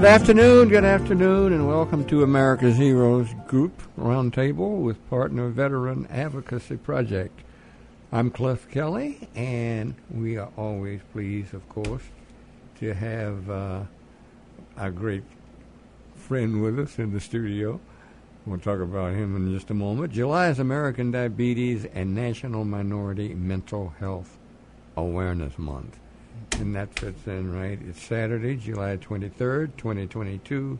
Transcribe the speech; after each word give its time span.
Good 0.00 0.08
afternoon, 0.08 0.68
good 0.70 0.84
afternoon, 0.86 1.52
and 1.52 1.68
welcome 1.68 2.06
to 2.06 2.22
America's 2.22 2.78
Heroes 2.78 3.28
Group 3.46 3.82
Roundtable 3.98 4.80
with 4.80 5.10
Partner 5.10 5.50
Veteran 5.50 6.06
Advocacy 6.06 6.78
Project. 6.78 7.38
I'm 8.10 8.30
Cliff 8.30 8.66
Kelly, 8.70 9.28
and 9.34 9.94
we 10.10 10.38
are 10.38 10.48
always 10.56 11.02
pleased, 11.12 11.52
of 11.52 11.68
course, 11.68 12.02
to 12.78 12.94
have 12.94 13.50
uh, 13.50 13.82
our 14.78 14.90
great 14.90 15.22
friend 16.14 16.62
with 16.62 16.78
us 16.78 16.98
in 16.98 17.12
the 17.12 17.20
studio. 17.20 17.78
We'll 18.46 18.58
talk 18.58 18.80
about 18.80 19.12
him 19.12 19.36
in 19.36 19.52
just 19.52 19.68
a 19.68 19.74
moment. 19.74 20.14
July 20.14 20.48
is 20.48 20.58
American 20.58 21.10
Diabetes 21.10 21.84
and 21.84 22.14
National 22.14 22.64
Minority 22.64 23.34
Mental 23.34 23.92
Health 23.98 24.38
Awareness 24.96 25.58
Month 25.58 25.99
and 26.52 26.74
that 26.74 26.98
fits 26.98 27.26
in 27.26 27.52
right. 27.52 27.78
It's 27.88 28.02
Saturday, 28.02 28.56
July 28.56 28.96
23rd, 28.96 29.76
2022. 29.76 30.78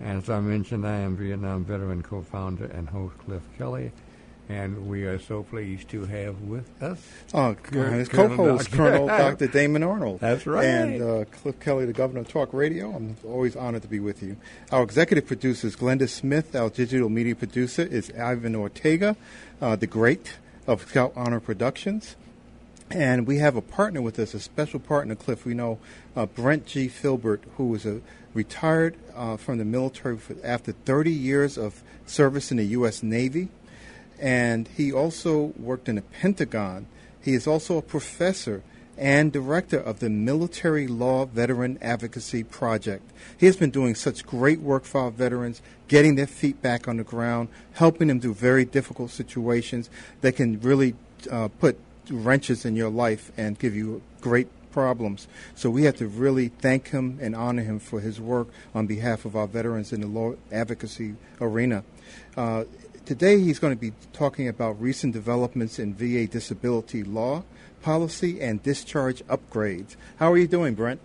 And 0.00 0.22
as 0.22 0.28
I 0.28 0.40
mentioned, 0.40 0.86
I 0.86 0.98
am 0.98 1.16
Vietnam 1.16 1.64
veteran 1.64 2.02
co-founder 2.02 2.66
and 2.66 2.88
host 2.88 3.16
Cliff 3.18 3.42
Kelly. 3.56 3.92
And 4.48 4.88
we 4.88 5.04
are 5.04 5.18
so 5.18 5.44
pleased 5.44 5.88
to 5.90 6.04
have 6.04 6.40
with 6.42 6.68
us 6.82 7.00
uh, 7.32 7.54
his 7.70 8.08
co-host 8.08 8.72
Colonel 8.72 9.06
Dr. 9.06 9.46
Damon 9.46 9.82
Arnold. 9.84 10.20
That's 10.20 10.46
right. 10.46 10.64
And 10.64 11.02
uh, 11.02 11.24
Cliff 11.26 11.58
Kelly, 11.60 11.86
the 11.86 11.92
governor 11.92 12.20
of 12.20 12.28
Talk 12.28 12.52
Radio. 12.52 12.90
I'm 12.90 13.16
always 13.24 13.54
honored 13.54 13.82
to 13.82 13.88
be 13.88 14.00
with 14.00 14.22
you. 14.22 14.36
Our 14.72 14.82
executive 14.82 15.26
producer 15.26 15.68
is 15.68 15.76
Glenda 15.76 16.08
Smith. 16.08 16.56
Our 16.56 16.70
digital 16.70 17.08
media 17.08 17.36
producer 17.36 17.82
is 17.82 18.10
Ivan 18.18 18.56
Ortega, 18.56 19.16
uh, 19.60 19.76
the 19.76 19.86
great 19.86 20.34
of 20.66 20.88
Scout 20.88 21.12
Honor 21.16 21.40
Productions. 21.40 22.16
And 22.94 23.26
we 23.26 23.38
have 23.38 23.56
a 23.56 23.62
partner 23.62 24.02
with 24.02 24.18
us, 24.18 24.34
a 24.34 24.40
special 24.40 24.78
partner, 24.78 25.14
Cliff. 25.14 25.46
We 25.46 25.54
know 25.54 25.78
uh, 26.14 26.26
Brent 26.26 26.66
G. 26.66 26.88
Filbert, 26.88 27.42
who 27.56 27.68
was 27.68 27.86
a 27.86 28.02
retired 28.34 28.96
uh, 29.14 29.38
from 29.38 29.56
the 29.56 29.64
military 29.64 30.18
after 30.44 30.72
30 30.72 31.10
years 31.10 31.56
of 31.56 31.82
service 32.04 32.50
in 32.50 32.58
the 32.58 32.64
U.S. 32.64 33.02
Navy. 33.02 33.48
And 34.20 34.68
he 34.68 34.92
also 34.92 35.54
worked 35.58 35.88
in 35.88 35.94
the 35.94 36.02
Pentagon. 36.02 36.86
He 37.22 37.32
is 37.32 37.46
also 37.46 37.78
a 37.78 37.82
professor 37.82 38.62
and 38.98 39.32
director 39.32 39.78
of 39.78 40.00
the 40.00 40.10
Military 40.10 40.86
Law 40.86 41.24
Veteran 41.24 41.78
Advocacy 41.80 42.44
Project. 42.44 43.10
He 43.38 43.46
has 43.46 43.56
been 43.56 43.70
doing 43.70 43.94
such 43.94 44.26
great 44.26 44.60
work 44.60 44.84
for 44.84 45.00
our 45.00 45.10
veterans, 45.10 45.62
getting 45.88 46.16
their 46.16 46.26
feet 46.26 46.60
back 46.60 46.86
on 46.86 46.98
the 46.98 47.04
ground, 47.04 47.48
helping 47.72 48.08
them 48.08 48.20
through 48.20 48.34
very 48.34 48.66
difficult 48.66 49.10
situations 49.10 49.88
that 50.20 50.36
can 50.36 50.60
really 50.60 50.94
uh, 51.30 51.48
put 51.48 51.78
wrenches 52.12 52.64
in 52.64 52.76
your 52.76 52.90
life 52.90 53.32
and 53.36 53.58
give 53.58 53.74
you 53.74 54.02
great 54.20 54.48
problems. 54.70 55.28
So 55.54 55.70
we 55.70 55.84
have 55.84 55.96
to 55.96 56.08
really 56.08 56.48
thank 56.48 56.88
him 56.88 57.18
and 57.20 57.36
honor 57.36 57.62
him 57.62 57.78
for 57.78 58.00
his 58.00 58.20
work 58.20 58.48
on 58.74 58.86
behalf 58.86 59.24
of 59.24 59.36
our 59.36 59.46
veterans 59.46 59.92
in 59.92 60.00
the 60.00 60.06
law 60.06 60.34
advocacy 60.50 61.14
arena. 61.40 61.84
Uh, 62.36 62.64
today 63.04 63.38
he's 63.38 63.58
going 63.58 63.74
to 63.74 63.80
be 63.80 63.92
talking 64.12 64.48
about 64.48 64.80
recent 64.80 65.12
developments 65.12 65.78
in 65.78 65.94
VA 65.94 66.26
disability 66.26 67.02
law, 67.04 67.44
policy, 67.82 68.40
and 68.40 68.62
discharge 68.62 69.22
upgrades. 69.26 69.96
How 70.16 70.32
are 70.32 70.38
you 70.38 70.48
doing, 70.48 70.74
Brent? 70.74 71.00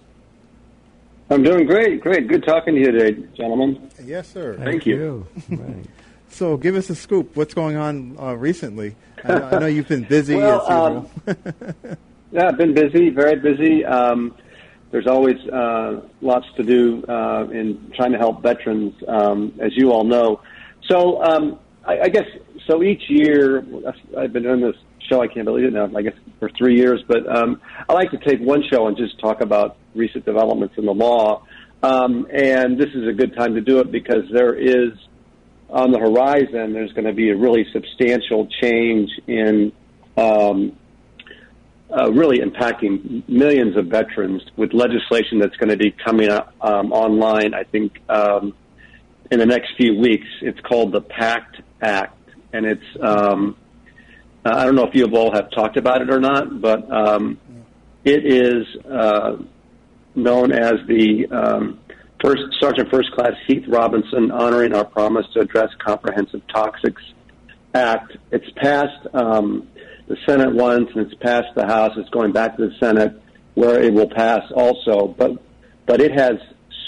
I'm 1.30 1.44
doing 1.44 1.66
great, 1.66 2.00
great. 2.00 2.28
Good 2.30 2.44
talking 2.44 2.76
to 2.76 2.80
you 2.80 2.92
today, 2.92 3.22
gentlemen. 3.36 3.90
Yes, 4.02 4.30
sir. 4.30 4.56
Thank, 4.56 4.70
Thank 4.70 4.86
you. 4.86 5.28
you. 5.50 5.58
right. 5.58 5.86
So 6.30 6.58
give 6.58 6.76
us 6.76 6.90
a 6.90 6.96
scoop. 6.96 7.36
What's 7.36 7.54
going 7.54 7.78
on 7.78 8.18
uh, 8.20 8.34
recently? 8.34 8.96
I 9.24 9.28
know, 9.28 9.50
I 9.52 9.60
know, 9.60 9.66
you've 9.66 9.88
been 9.88 10.04
busy 10.04 10.36
well, 10.38 10.62
as 10.62 10.70
usual. 10.70 11.38
Um, 11.38 11.98
yeah, 12.32 12.48
I've 12.48 12.58
been 12.58 12.74
busy, 12.74 13.10
very 13.10 13.36
busy. 13.36 13.86
Um, 13.86 14.36
there's 14.92 15.08
always 15.08 15.38
uh, 15.50 16.02
lots 16.22 16.46
to 16.56 16.64
do 16.64 17.04
uh, 17.08 17.48
in 17.52 17.92
trying 17.96 18.12
to 18.12 18.18
help 18.18 18.42
veterans, 18.42 18.94
um, 19.08 19.54
as 19.60 19.72
you 19.76 19.92
all 19.92 20.04
know. 20.04 20.42
So 20.90 21.22
um, 21.24 21.60
I, 21.86 22.02
I 22.02 22.10
guess 22.10 22.28
so. 22.68 22.84
Each 22.84 23.10
year, 23.10 23.66
I've 24.18 24.32
been 24.32 24.44
doing 24.44 24.62
this 24.62 24.76
show. 25.10 25.22
I 25.22 25.28
can't 25.28 25.46
believe 25.46 25.66
it 25.66 25.74
now. 25.74 25.90
I 25.96 26.02
guess 26.02 26.14
for 26.40 26.50
three 26.58 26.78
years, 26.78 27.04
but 27.08 27.28
um, 27.36 27.60
I 27.90 27.94
like 27.94 28.12
to 28.12 28.18
take 28.18 28.40
one 28.40 28.64
show 28.72 28.88
and 28.88 28.96
just 28.96 29.20
talk 29.20 29.42
about 29.42 29.78
recent 29.96 30.26
developments 30.26 30.76
in 30.78 30.86
the 30.86 30.94
law. 30.94 31.44
Um, 31.84 32.28
and 32.32 32.78
this 32.78 32.90
is 32.94 33.08
a 33.08 33.14
good 33.14 33.36
time 33.36 33.56
to 33.56 33.62
do 33.62 33.80
it 33.80 33.92
because 33.92 34.24
there 34.32 34.56
is 34.56 34.92
on 35.70 35.92
the 35.92 36.00
horizon, 36.00 36.74
there's 36.74 36.94
going 36.94 37.06
to 37.06 37.14
be 37.14 37.30
a 37.30 37.36
really 37.36 37.66
substantial 37.74 38.48
change 38.62 39.10
in 39.28 39.72
um, 40.16 40.78
uh, 41.90 42.12
really 42.12 42.40
impacting 42.40 43.28
millions 43.28 43.78
of 43.78 43.88
veterans 43.88 44.42
with 44.56 44.74
legislation 44.74 45.40
that's 45.40 45.56
going 45.58 45.70
to 45.70 45.78
be 45.78 45.92
coming 45.92 46.30
um, 46.30 46.92
online, 46.92 47.54
I 47.54 47.64
think, 47.64 48.00
um, 48.10 48.54
in 49.32 49.40
the 49.40 49.46
next 49.46 49.76
few 49.78 49.98
weeks. 49.98 50.28
It's 50.42 50.60
called 50.62 50.92
the 50.92 51.02
PACT 51.02 51.62
Act. 51.82 52.14
And 52.54 52.66
it's, 52.66 52.84
um, 53.02 53.58
I 54.46 54.66
don't 54.66 54.76
know 54.76 54.86
if 54.86 54.96
you 54.96 55.06
all 55.06 55.34
have 55.34 55.52
talked 55.52 55.78
about 55.78 56.02
it 56.02 56.10
or 56.10 56.20
not, 56.20 56.62
but 56.62 56.90
um, 56.92 57.40
it 58.04 58.26
is 58.26 58.66
uh, 58.86 59.38
known 60.16 60.52
as 60.52 60.76
the 60.88 61.28
um, 61.28 61.80
First, 62.24 62.42
Sergeant 62.60 62.90
First 62.90 63.12
Class 63.12 63.34
Heath 63.48 63.66
Robinson 63.68 64.32
honoring 64.32 64.74
our 64.74 64.86
promise 64.86 65.26
to 65.34 65.42
address 65.42 65.70
Comprehensive 65.78 66.42
Toxics 66.48 67.02
Act. 67.76 68.18
It's 68.32 68.50
passed 68.56 69.08
um, 69.14 69.68
the 70.08 70.18
Senate 70.26 70.54
once, 70.54 70.90
and 70.96 71.06
it's 71.06 71.22
passed 71.22 71.54
the 71.56 71.68
House. 71.68 71.92
It's 71.96 72.10
going 72.10 72.32
back 72.32 72.58
to 72.58 72.70
the 72.70 72.76
Senate, 72.80 73.22
where 73.54 73.80
it 73.82 73.94
will 73.94 74.10
pass 74.10 74.42
also. 74.56 75.08
But 75.08 75.44
but 75.86 76.02
it 76.02 76.12
has 76.18 76.38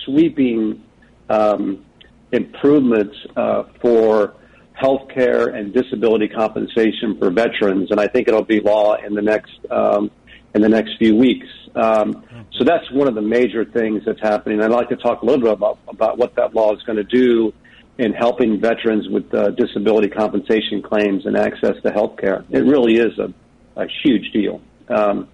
sweeping 0.03 0.84
um, 1.29 1.85
improvements 2.31 3.16
uh, 3.35 3.63
for 3.81 4.35
health 4.73 5.09
care 5.13 5.47
and 5.47 5.73
disability 5.73 6.28
compensation 6.28 7.18
for 7.19 7.29
veterans, 7.29 7.91
and 7.91 8.00
I 8.00 8.07
think 8.07 8.28
it'll 8.28 8.44
be 8.44 8.62
law 8.62 8.95
in 8.95 9.13
the 9.13 9.22
next 9.22 9.51
um, 9.69 10.09
in 10.56 10.62
the 10.62 10.70
next 10.70 10.98
few 10.98 11.16
weeks. 11.16 11.48
Um, 11.76 12.26
so 12.54 12.64
that's 12.64 12.90
one 12.92 13.08
of 13.08 13.16
the 13.16 13.22
major 13.22 13.66
things 13.66 14.04
that's 14.06 14.22
happening. 14.22 14.62
I'd 14.62 14.72
like 14.72 14.90
to 14.90 14.96
talk 14.96 15.22
a 15.22 15.26
little 15.26 15.42
bit 15.42 15.54
about, 15.54 15.80
about 15.88 16.18
what 16.18 16.36
that 16.36 16.54
law 16.54 16.74
is 16.76 16.82
going 16.84 16.98
to 16.98 17.04
do 17.04 17.54
in 17.98 18.14
helping 18.14 18.60
veterans 18.60 19.08
with 19.10 19.32
uh, 19.34 19.52
disability 19.52 20.08
compensation 20.08 20.82
claims 20.82 21.26
and 21.26 21.38
access 21.38 21.76
to 21.84 21.92
health 21.92 22.18
care. 22.18 22.46
It 22.50 22.62
really 22.62 22.96
is 22.98 23.18
a, 23.20 23.34
a 23.76 23.86
huge 24.04 24.32
deal. 24.32 24.62
Um, 24.88 25.28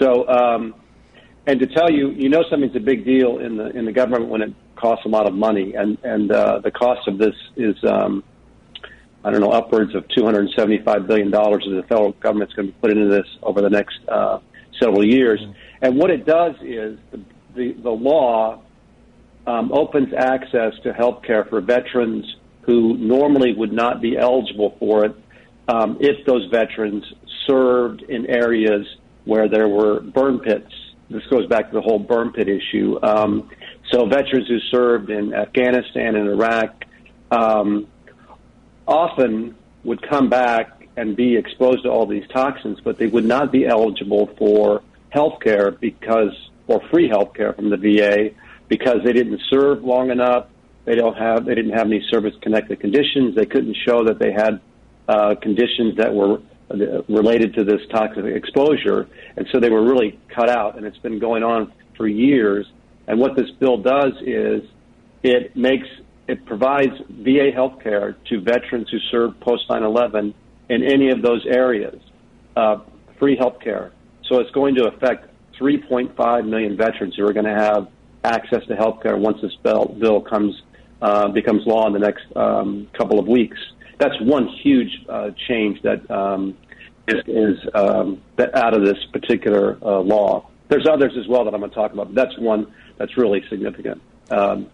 so, 0.00 0.26
um, 0.26 0.74
and 1.46 1.60
to 1.60 1.66
tell 1.66 1.90
you, 1.90 2.10
you 2.10 2.28
know 2.28 2.44
something's 2.50 2.76
a 2.76 2.80
big 2.80 3.04
deal 3.04 3.38
in 3.38 3.56
the 3.56 3.66
in 3.76 3.84
the 3.84 3.92
government 3.92 4.28
when 4.28 4.42
it 4.42 4.54
costs 4.76 5.04
a 5.04 5.08
lot 5.08 5.26
of 5.26 5.34
money, 5.34 5.74
and 5.74 5.98
and 6.02 6.32
uh, 6.32 6.60
the 6.60 6.70
cost 6.70 7.06
of 7.08 7.18
this 7.18 7.34
is, 7.56 7.76
um, 7.84 8.24
I 9.24 9.30
don't 9.30 9.40
know, 9.40 9.50
upwards 9.50 9.94
of 9.94 10.04
two 10.08 10.24
hundred 10.24 10.50
seventy-five 10.56 11.06
billion 11.06 11.30
dollars 11.30 11.64
that 11.68 11.74
the 11.74 11.82
federal 11.84 12.12
government's 12.12 12.54
going 12.54 12.68
to 12.68 12.72
be 12.72 12.78
put 12.80 12.90
into 12.90 13.08
this 13.08 13.26
over 13.42 13.60
the 13.60 13.70
next 13.70 13.98
uh, 14.08 14.40
several 14.80 15.04
years. 15.06 15.40
And 15.80 15.96
what 15.96 16.10
it 16.10 16.26
does 16.26 16.54
is 16.62 16.98
the, 17.10 17.20
the, 17.54 17.72
the 17.82 17.90
law 17.90 18.62
um, 19.46 19.72
opens 19.72 20.12
access 20.16 20.72
to 20.82 20.92
health 20.92 21.22
care 21.24 21.44
for 21.44 21.60
veterans 21.60 22.24
who 22.62 22.96
normally 22.96 23.52
would 23.54 23.72
not 23.72 24.00
be 24.00 24.16
eligible 24.16 24.76
for 24.78 25.04
it 25.04 25.16
um, 25.68 25.98
if 26.00 26.24
those 26.26 26.48
veterans 26.50 27.04
served 27.46 28.02
in 28.02 28.26
areas 28.26 28.86
where 29.24 29.48
there 29.48 29.68
were 29.68 30.00
burn 30.00 30.38
pits. 30.38 30.72
This 31.10 31.22
goes 31.30 31.46
back 31.46 31.70
to 31.70 31.74
the 31.74 31.80
whole 31.80 31.98
burn 31.98 32.32
pit 32.32 32.48
issue. 32.48 32.98
Um, 33.02 33.50
so 33.90 34.06
veterans 34.06 34.48
who 34.48 34.58
served 34.70 35.10
in 35.10 35.34
Afghanistan 35.34 36.14
and 36.14 36.28
Iraq 36.28 36.84
um, 37.30 37.86
often 38.86 39.54
would 39.84 40.02
come 40.08 40.28
back 40.28 40.88
and 40.96 41.16
be 41.16 41.36
exposed 41.36 41.84
to 41.84 41.88
all 41.88 42.06
these 42.06 42.26
toxins, 42.28 42.80
but 42.80 42.98
they 42.98 43.06
would 43.06 43.24
not 43.24 43.50
be 43.50 43.66
eligible 43.66 44.26
for 44.38 44.82
health 45.10 45.40
care 45.40 45.70
because, 45.70 46.32
or 46.66 46.82
free 46.90 47.08
health 47.08 47.34
care 47.34 47.52
from 47.52 47.70
the 47.70 47.76
VA 47.76 48.30
because 48.68 48.98
they 49.04 49.12
didn't 49.12 49.40
serve 49.50 49.84
long 49.84 50.10
enough. 50.10 50.46
They 50.84 50.94
don't 50.94 51.16
have, 51.16 51.44
they 51.44 51.54
didn't 51.54 51.72
have 51.72 51.86
any 51.86 52.04
service 52.10 52.34
connected 52.42 52.80
conditions. 52.80 53.34
They 53.34 53.46
couldn't 53.46 53.76
show 53.86 54.04
that 54.04 54.18
they 54.18 54.32
had 54.32 54.60
uh, 55.08 55.34
conditions 55.36 55.96
that 55.96 56.14
were 56.14 56.40
related 57.08 57.54
to 57.54 57.64
this 57.64 57.80
toxic 57.90 58.24
exposure, 58.24 59.06
and 59.36 59.46
so 59.52 59.60
they 59.60 59.68
were 59.68 59.84
really 59.84 60.18
cut 60.28 60.48
out. 60.48 60.76
And 60.76 60.86
it's 60.86 60.98
been 60.98 61.18
going 61.18 61.42
on 61.42 61.72
for 61.96 62.08
years. 62.08 62.66
And 63.06 63.20
what 63.20 63.36
this 63.36 63.50
bill 63.50 63.78
does 63.78 64.14
is 64.22 64.62
it 65.22 65.56
makes 65.56 65.86
it 66.28 66.44
provides 66.46 66.92
VA 67.08 67.50
health 67.54 67.82
care 67.82 68.16
to 68.28 68.40
veterans 68.40 68.88
who 68.90 68.98
served 69.10 69.40
post 69.40 69.68
9/11 69.68 70.34
in 70.68 70.82
any 70.82 71.10
of 71.10 71.22
those 71.22 71.44
areas, 71.46 72.00
uh, 72.56 72.78
free 73.18 73.36
health 73.36 73.60
care. 73.60 73.92
So 74.28 74.40
it's 74.40 74.50
going 74.52 74.74
to 74.76 74.88
affect 74.88 75.28
3.5 75.60 76.48
million 76.48 76.76
veterans 76.76 77.14
who 77.16 77.26
are 77.26 77.32
going 77.32 77.46
to 77.46 77.54
have 77.54 77.88
access 78.24 78.64
to 78.66 78.76
health 78.76 79.02
care 79.02 79.16
once 79.16 79.40
this 79.42 79.54
bill, 79.62 79.96
bill 79.98 80.20
comes 80.20 80.62
uh, 81.02 81.28
becomes 81.28 81.66
law 81.66 81.86
in 81.88 81.92
the 81.92 81.98
next 81.98 82.24
um, 82.36 82.88
couple 82.96 83.18
of 83.18 83.26
weeks. 83.26 83.58
That's 83.98 84.14
one 84.20 84.46
huge 84.62 85.04
uh, 85.08 85.30
change 85.48 85.82
that 85.82 86.08
um, 86.08 86.56
is, 87.08 87.22
is 87.26 87.58
um, 87.74 88.22
out 88.54 88.74
of 88.74 88.84
this 88.84 88.98
particular 89.12 89.78
uh, 89.82 89.98
law. 89.98 90.48
There's 90.68 90.86
others 90.86 91.12
as 91.18 91.26
well 91.26 91.44
that 91.44 91.54
I'm 91.54 91.60
going 91.60 91.70
to 91.70 91.74
talk 91.74 91.92
about, 91.92 92.14
but 92.14 92.22
that's 92.22 92.38
one 92.38 92.72
that's 92.98 93.16
really 93.16 93.42
significant. 93.50 94.00
Um, 94.30 94.68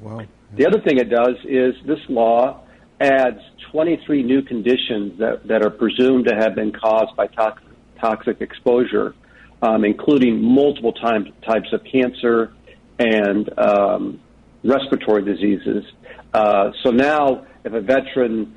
wow. 0.00 0.26
The 0.56 0.66
other 0.66 0.80
thing 0.80 0.98
it 0.98 1.10
does 1.10 1.36
is 1.44 1.74
this 1.86 1.98
law 2.08 2.62
adds 3.00 3.40
23 3.70 4.22
new 4.22 4.42
conditions 4.42 5.18
that, 5.18 5.46
that 5.46 5.62
are 5.62 5.70
presumed 5.70 6.26
to 6.26 6.34
have 6.34 6.54
been 6.54 6.72
caused 6.72 7.14
by 7.16 7.26
toxic, 7.26 7.68
toxic 8.00 8.40
exposure, 8.40 9.14
um, 9.62 9.84
including 9.84 10.42
multiple 10.42 10.92
time, 10.92 11.32
types 11.46 11.72
of 11.72 11.82
cancer 11.84 12.52
and 12.98 13.58
um, 13.58 14.20
respiratory 14.64 15.22
diseases. 15.22 15.84
Uh, 16.32 16.70
so 16.82 16.90
now, 16.90 17.46
if 17.64 17.72
a 17.72 17.80
veteran 17.80 18.56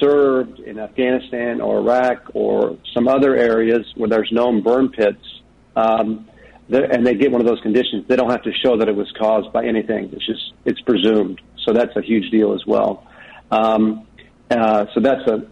served 0.00 0.60
in 0.60 0.78
Afghanistan 0.78 1.60
or 1.60 1.78
Iraq 1.78 2.30
or 2.34 2.78
some 2.94 3.08
other 3.08 3.36
areas 3.36 3.84
where 3.96 4.08
there's 4.08 4.30
known 4.32 4.62
burn 4.62 4.88
pits, 4.90 5.24
um, 5.76 6.28
and 6.68 7.06
they 7.06 7.14
get 7.14 7.30
one 7.30 7.40
of 7.40 7.46
those 7.46 7.60
conditions, 7.60 8.06
they 8.08 8.16
don't 8.16 8.30
have 8.30 8.42
to 8.42 8.52
show 8.64 8.78
that 8.78 8.88
it 8.88 8.96
was 8.96 9.10
caused 9.18 9.52
by 9.52 9.64
anything. 9.66 10.10
It's 10.12 10.26
just 10.26 10.51
it's 10.64 10.80
presumed. 10.82 11.40
So 11.66 11.72
that's 11.72 11.94
a 11.96 12.02
huge 12.02 12.30
deal 12.30 12.54
as 12.54 12.64
well. 12.66 13.06
Um, 13.50 14.06
uh, 14.50 14.86
so 14.94 15.00
that's 15.00 15.26
a 15.28 15.42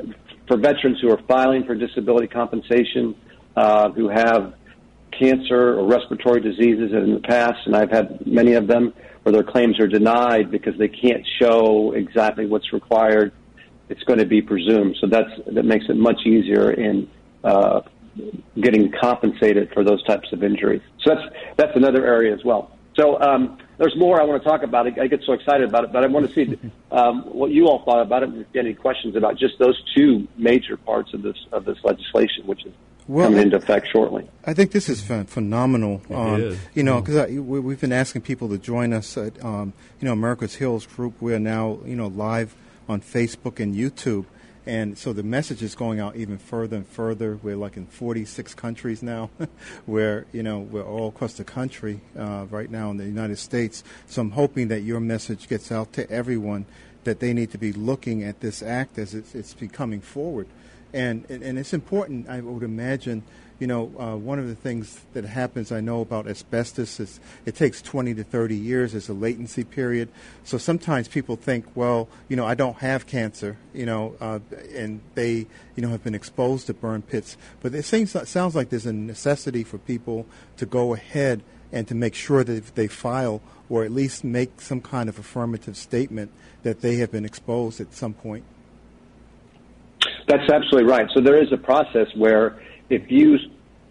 for 0.46 0.56
veterans 0.56 0.98
who 1.00 1.10
are 1.12 1.20
filing 1.28 1.64
for 1.64 1.76
disability 1.76 2.26
compensation, 2.26 3.14
uh, 3.56 3.90
who 3.90 4.08
have 4.08 4.54
cancer 5.16 5.78
or 5.78 5.86
respiratory 5.86 6.40
diseases 6.40 6.92
in 6.92 7.14
the 7.14 7.20
past, 7.20 7.58
and 7.66 7.76
I've 7.76 7.90
had 7.90 8.26
many 8.26 8.54
of 8.54 8.66
them 8.66 8.92
where 9.22 9.32
their 9.32 9.44
claims 9.44 9.78
are 9.78 9.86
denied 9.86 10.50
because 10.50 10.76
they 10.76 10.88
can't 10.88 11.24
show 11.40 11.92
exactly 11.92 12.46
what's 12.46 12.72
required. 12.72 13.32
It's 13.88 14.02
going 14.04 14.18
to 14.18 14.26
be 14.26 14.42
presumed. 14.42 14.96
So 15.00 15.06
that's 15.06 15.30
that 15.46 15.64
makes 15.64 15.84
it 15.88 15.96
much 15.96 16.20
easier 16.26 16.72
in 16.72 17.08
uh, 17.44 17.82
getting 18.60 18.92
compensated 19.00 19.70
for 19.72 19.84
those 19.84 20.02
types 20.04 20.32
of 20.32 20.42
injuries. 20.42 20.82
So 21.04 21.14
that's 21.14 21.36
that's 21.56 21.76
another 21.76 22.04
area 22.06 22.34
as 22.34 22.44
well. 22.44 22.76
So 22.98 23.20
um, 23.20 23.58
there's 23.81 23.97
more 23.97 24.21
I 24.21 24.25
want 24.25 24.43
to 24.43 24.47
talk 24.47 24.62
about. 24.62 24.87
I 25.00 25.06
get 25.06 25.23
so 25.25 25.32
excited 25.32 25.67
about 25.67 25.85
it, 25.85 25.93
but 25.93 26.05
I 26.05 26.06
want 26.06 26.29
to 26.29 26.35
see 26.35 26.59
um, 26.93 27.23
what 27.23 27.50
you 27.50 27.67
all 27.67 27.82
thought 27.82 28.03
about 28.03 28.23
it. 28.23 28.29
If 28.29 28.47
you 28.53 28.61
any 28.61 28.75
questions 28.75 29.17
about 29.17 29.38
just 29.38 29.59
those 29.59 29.82
two 29.97 30.29
major 30.37 30.77
parts 30.77 31.15
of 31.15 31.23
this 31.23 31.37
of 31.50 31.65
this 31.65 31.79
legislation, 31.82 32.47
which 32.47 32.67
is 32.67 32.75
well, 33.09 33.27
coming 33.27 33.44
into 33.44 33.56
effect 33.56 33.88
shortly. 33.91 34.29
I 34.44 34.53
think 34.53 34.73
this 34.73 34.91
is 34.91 35.00
phenomenal. 35.00 36.03
Um, 36.11 36.59
you 36.75 36.82
know, 36.82 37.00
because 37.00 37.31
we, 37.31 37.73
have 37.73 37.81
been 37.81 37.93
asking 37.93 38.21
people 38.21 38.50
to 38.50 38.59
join 38.59 38.93
us 38.93 39.17
at 39.17 39.43
um, 39.43 39.73
you 39.99 40.05
know 40.05 40.12
America's 40.12 40.56
Heroes 40.56 40.85
Group. 40.85 41.15
We're 41.23 41.38
now 41.38 41.79
you 41.87 41.97
know 41.97 42.09
live 42.09 42.55
on 42.87 43.00
Facebook 43.00 43.61
and 43.61 43.75
YouTube. 43.75 44.27
And 44.70 44.96
so 44.96 45.12
the 45.12 45.25
message 45.25 45.64
is 45.64 45.75
going 45.75 45.99
out 45.99 46.14
even 46.14 46.38
further 46.38 46.76
and 46.76 46.87
further. 46.87 47.40
We're 47.43 47.56
like 47.56 47.76
in 47.76 47.87
46 47.87 48.55
countries 48.55 49.02
now, 49.02 49.28
where 49.87 50.26
you 50.31 50.44
know 50.44 50.61
we're 50.61 50.87
all 50.87 51.08
across 51.08 51.32
the 51.32 51.43
country 51.43 52.00
uh, 52.17 52.46
right 52.49 52.70
now 52.70 52.93
in 52.93 52.96
the 52.96 53.05
United 53.05 53.38
States. 53.38 53.82
So 54.06 54.22
I'm 54.22 54.31
hoping 54.31 54.69
that 54.69 54.82
your 54.82 55.00
message 55.00 55.49
gets 55.49 55.72
out 55.72 55.93
to 55.94 56.08
everyone 56.08 56.67
that 57.02 57.19
they 57.19 57.32
need 57.32 57.50
to 57.50 57.58
be 57.58 57.72
looking 57.72 58.22
at 58.22 58.38
this 58.38 58.62
act 58.62 58.96
as 58.96 59.12
it's, 59.12 59.34
it's 59.34 59.55
becoming 59.55 60.00
forward, 60.00 60.46
and 60.92 61.25
and 61.31 61.58
it's 61.58 61.72
important. 61.72 62.28
I 62.28 62.40
would 62.40 62.62
imagine 62.62 63.22
you 63.60 63.66
know, 63.66 63.92
uh, 63.98 64.16
one 64.16 64.38
of 64.38 64.48
the 64.48 64.54
things 64.54 65.00
that 65.12 65.25
happens, 65.25 65.70
I 65.70 65.81
know 65.81 66.00
about 66.00 66.26
asbestos, 66.26 66.98
is 66.98 67.20
it 67.44 67.54
takes 67.54 67.82
20 67.82 68.14
to 68.14 68.25
30 68.25 68.56
years 68.56 68.94
as 68.94 69.10
a 69.10 69.12
latency 69.12 69.64
period. 69.64 70.08
So 70.44 70.56
sometimes 70.56 71.08
people 71.08 71.37
think, 71.37 71.66
well, 71.75 72.08
you 72.28 72.37
know, 72.37 72.46
I 72.46 72.54
don't 72.54 72.78
have 72.78 73.06
cancer, 73.06 73.58
you 73.75 73.84
know, 73.84 74.16
uh, 74.19 74.40
and 74.75 75.02
they, 75.14 75.46
you 75.76 75.82
know, 75.82 75.90
have 75.90 76.02
been 76.02 76.14
exposed 76.14 76.69
to 76.69 76.75
burn 76.75 77.02
pits. 77.02 77.36
But 77.60 77.75
it 77.75 77.84
seems, 77.84 78.16
sounds 78.28 78.56
like 78.56 78.70
there's 78.70 78.86
a 78.86 78.94
necessity 78.94 79.62
for 79.62 79.76
people 79.76 80.25
to 80.56 80.64
go 80.64 80.94
ahead 80.94 81.43
and 81.70 81.86
to 81.86 81.94
make 81.94 82.14
sure 82.14 82.43
that 82.43 82.75
they 82.75 82.88
file 82.88 83.43
or 83.69 83.84
at 83.84 83.93
least 83.93 84.25
make 84.25 84.62
some 84.62 84.81
kind 84.81 85.08
of 85.08 85.19
affirmative 85.19 85.76
statement 85.76 86.32
that 86.62 86.81
they 86.81 86.96
have 86.96 87.12
been 87.12 87.26
exposed 87.26 87.78
at 87.78 87.93
some 87.93 88.14
point. 88.14 88.44
That's 90.31 90.49
absolutely 90.49 90.85
right. 90.85 91.09
So 91.12 91.21
there 91.21 91.43
is 91.43 91.50
a 91.50 91.56
process 91.56 92.06
where 92.15 92.62
if 92.88 93.11
you 93.11 93.37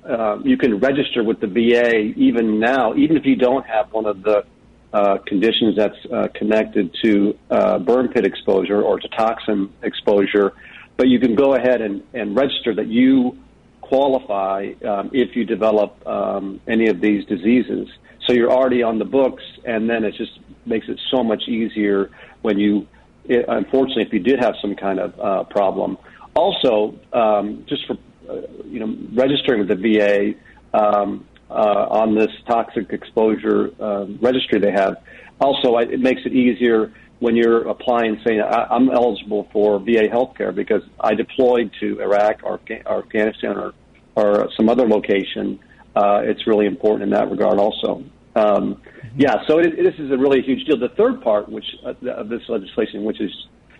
uh, 0.09 0.39
you 0.41 0.55
can 0.55 0.79
register 0.79 1.21
with 1.21 1.41
the 1.41 1.47
VA 1.47 2.13
even 2.15 2.61
now, 2.61 2.95
even 2.95 3.17
if 3.17 3.25
you 3.25 3.35
don't 3.35 3.65
have 3.65 3.91
one 3.91 4.05
of 4.05 4.23
the 4.23 4.45
uh, 4.93 5.17
conditions 5.27 5.75
that's 5.75 5.97
uh, 6.13 6.29
connected 6.33 6.95
to 7.03 7.37
uh, 7.51 7.79
burn 7.79 8.07
pit 8.07 8.25
exposure 8.25 8.81
or 8.81 9.01
to 9.01 9.07
toxin 9.09 9.69
exposure, 9.83 10.53
but 10.95 11.09
you 11.09 11.19
can 11.19 11.35
go 11.35 11.55
ahead 11.55 11.81
and, 11.81 12.03
and 12.13 12.37
register 12.37 12.73
that 12.73 12.87
you 12.87 13.37
qualify 13.81 14.71
um, 14.87 15.09
if 15.11 15.35
you 15.35 15.43
develop 15.43 16.07
um, 16.07 16.61
any 16.69 16.87
of 16.87 17.01
these 17.01 17.25
diseases. 17.25 17.89
So 18.25 18.31
you're 18.31 18.51
already 18.51 18.81
on 18.81 18.97
the 18.97 19.05
books, 19.05 19.43
and 19.65 19.89
then 19.89 20.05
it 20.05 20.15
just 20.15 20.39
makes 20.65 20.87
it 20.87 21.01
so 21.11 21.21
much 21.21 21.49
easier 21.49 22.09
when 22.43 22.57
you, 22.57 22.87
it, 23.25 23.43
unfortunately, 23.49 24.03
if 24.03 24.13
you 24.13 24.19
did 24.19 24.39
have 24.39 24.55
some 24.61 24.77
kind 24.77 24.99
of 25.01 25.19
uh, 25.19 25.43
problem. 25.43 25.97
Also, 26.35 26.99
um, 27.13 27.65
just 27.67 27.85
for 27.87 27.97
uh, 28.29 28.41
you 28.65 28.79
know, 28.79 28.95
registering 29.13 29.59
with 29.59 29.69
the 29.69 29.75
VA 29.75 30.33
um, 30.77 31.25
uh, 31.49 31.87
on 31.89 32.15
this 32.15 32.29
toxic 32.47 32.91
exposure 32.91 33.71
uh, 33.79 34.05
registry 34.21 34.59
they 34.59 34.71
have. 34.71 34.97
Also, 35.41 35.77
it 35.77 35.99
makes 35.99 36.21
it 36.25 36.33
easier 36.33 36.93
when 37.19 37.35
you're 37.35 37.67
applying, 37.67 38.21
saying 38.25 38.41
I'm 38.41 38.89
eligible 38.89 39.47
for 39.51 39.79
VA 39.79 40.07
health 40.09 40.35
care 40.37 40.51
because 40.51 40.83
I 40.99 41.15
deployed 41.15 41.71
to 41.79 42.01
Iraq 42.01 42.41
or, 42.43 42.59
or 42.85 42.99
Afghanistan 43.03 43.57
or, 43.57 43.73
or 44.15 44.49
some 44.55 44.69
other 44.69 44.87
location. 44.87 45.59
Uh, 45.95 46.21
it's 46.23 46.45
really 46.47 46.65
important 46.65 47.03
in 47.03 47.09
that 47.09 47.29
regard, 47.29 47.59
also. 47.59 48.03
Um, 48.35 48.75
mm-hmm. 48.75 49.19
yeah, 49.21 49.35
so 49.47 49.59
it, 49.59 49.75
this 49.75 49.95
is 49.97 50.11
a 50.11 50.17
really 50.17 50.41
huge 50.41 50.65
deal. 50.65 50.77
The 50.77 50.89
third 50.95 51.21
part, 51.21 51.49
which 51.49 51.65
uh, 51.83 51.93
of 52.11 52.29
this 52.29 52.41
legislation, 52.47 53.03
which 53.03 53.19
is 53.19 53.31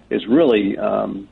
is 0.10 0.26
really 0.28 0.76
um, 0.78 1.30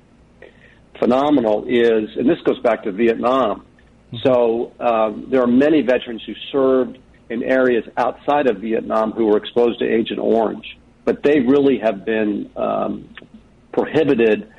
phenomenal 0.99 1.65
is, 1.67 2.09
and 2.17 2.29
this 2.29 2.39
goes 2.45 2.59
back 2.59 2.83
to 2.83 2.91
Vietnam. 2.91 3.65
Mm-hmm. 4.13 4.17
So 4.25 4.73
um, 4.79 5.27
there 5.29 5.41
are 5.41 5.47
many 5.47 5.81
veterans 5.81 6.21
who 6.25 6.33
served 6.51 6.97
in 7.29 7.43
areas 7.43 7.83
outside 7.97 8.47
of 8.47 8.57
Vietnam 8.61 9.11
who 9.11 9.25
were 9.25 9.37
exposed 9.37 9.79
to 9.79 9.85
Agent 9.85 10.19
Orange, 10.19 10.77
but 11.03 11.23
they 11.23 11.39
really 11.39 11.79
have 11.79 12.05
been 12.05 12.49
um, 12.55 13.13
prohibited 13.73 14.51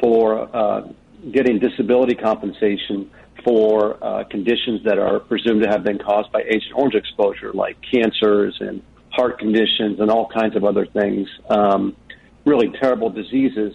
for 0.00 0.54
uh, 0.54 0.88
getting 1.32 1.58
disability 1.58 2.14
compensation 2.14 3.10
for 3.44 4.02
uh, 4.04 4.24
conditions 4.24 4.82
that 4.84 4.98
are 4.98 5.20
presumed 5.20 5.62
to 5.62 5.68
have 5.68 5.84
been 5.84 5.98
caused 5.98 6.32
by 6.32 6.40
Agent 6.42 6.72
Orange 6.74 6.94
exposure, 6.94 7.52
like 7.52 7.76
cancers 7.92 8.56
and 8.60 8.82
heart 9.10 9.38
conditions 9.38 10.00
and 10.00 10.10
all 10.10 10.28
kinds 10.28 10.56
of 10.56 10.64
other 10.64 10.84
things, 10.84 11.28
um, 11.48 11.96
really 12.44 12.70
terrible 12.80 13.08
diseases. 13.08 13.72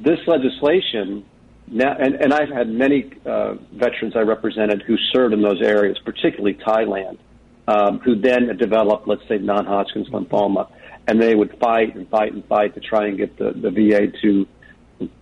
This 0.00 0.18
legislation 0.26 1.24
now, 1.66 1.96
and, 1.98 2.14
and 2.16 2.32
I've 2.32 2.50
had 2.50 2.68
many 2.68 3.10
uh, 3.24 3.54
veterans 3.72 4.14
I 4.16 4.20
represented 4.20 4.82
who 4.82 4.96
served 5.12 5.32
in 5.32 5.42
those 5.42 5.62
areas, 5.62 5.98
particularly 6.04 6.54
Thailand, 6.54 7.18
um, 7.66 8.00
who 8.00 8.14
then 8.16 8.56
developed, 8.56 9.08
let's 9.08 9.26
say, 9.28 9.38
non-Hodgkin's 9.38 10.08
lymphoma, 10.08 10.70
and 11.06 11.20
they 11.20 11.34
would 11.34 11.58
fight 11.58 11.94
and 11.94 12.08
fight 12.08 12.32
and 12.32 12.44
fight 12.46 12.74
to 12.74 12.80
try 12.80 13.06
and 13.06 13.16
get 13.16 13.36
the, 13.38 13.52
the 13.52 13.70
VA 13.70 14.12
to 14.22 14.46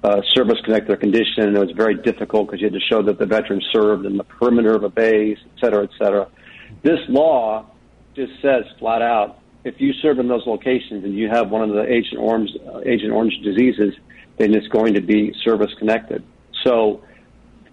uh, 0.03 0.21
service 0.35 0.59
connect 0.65 0.87
their 0.89 0.97
condition, 0.97 1.45
and 1.45 1.57
it 1.57 1.61
was 1.61 1.71
very 1.77 1.95
difficult 1.95 2.47
because 2.47 2.61
you 2.61 2.67
had 2.67 2.75
to 2.75 2.81
show 2.81 3.03
that 3.03 3.19
the 3.19 3.27
veteran 3.27 3.63
served 3.73 4.05
in 4.05 4.17
the 4.17 4.25
perimeter 4.25 4.75
of 4.75 4.85
a 4.85 4.89
base, 4.89 5.39
et 5.45 5.61
cetera, 5.61 5.85
et 5.85 5.91
cetera. 5.99 6.29
This 6.83 7.01
law 7.09 7.67
just 8.15 8.33
says 8.43 8.65
flat 8.79 9.03
out, 9.03 9.39
if 9.65 9.81
you 9.81 9.93
serve 9.95 10.19
in 10.19 10.29
those 10.29 10.47
locations 10.47 11.05
and 11.05 11.15
you 11.15 11.29
have 11.29 11.51
one 11.51 11.63
of 11.63 11.75
the 11.75 11.85
Agent 11.91 12.21
Orange, 12.21 12.51
uh, 12.67 12.81
Agent 12.85 13.13
Orange 13.13 13.39
diseases, 13.43 13.95
then 14.39 14.55
it's 14.55 14.67
going 14.69 14.95
to 14.95 15.01
be 15.01 15.33
service 15.45 15.73
connected. 15.79 16.25
So 16.65 17.03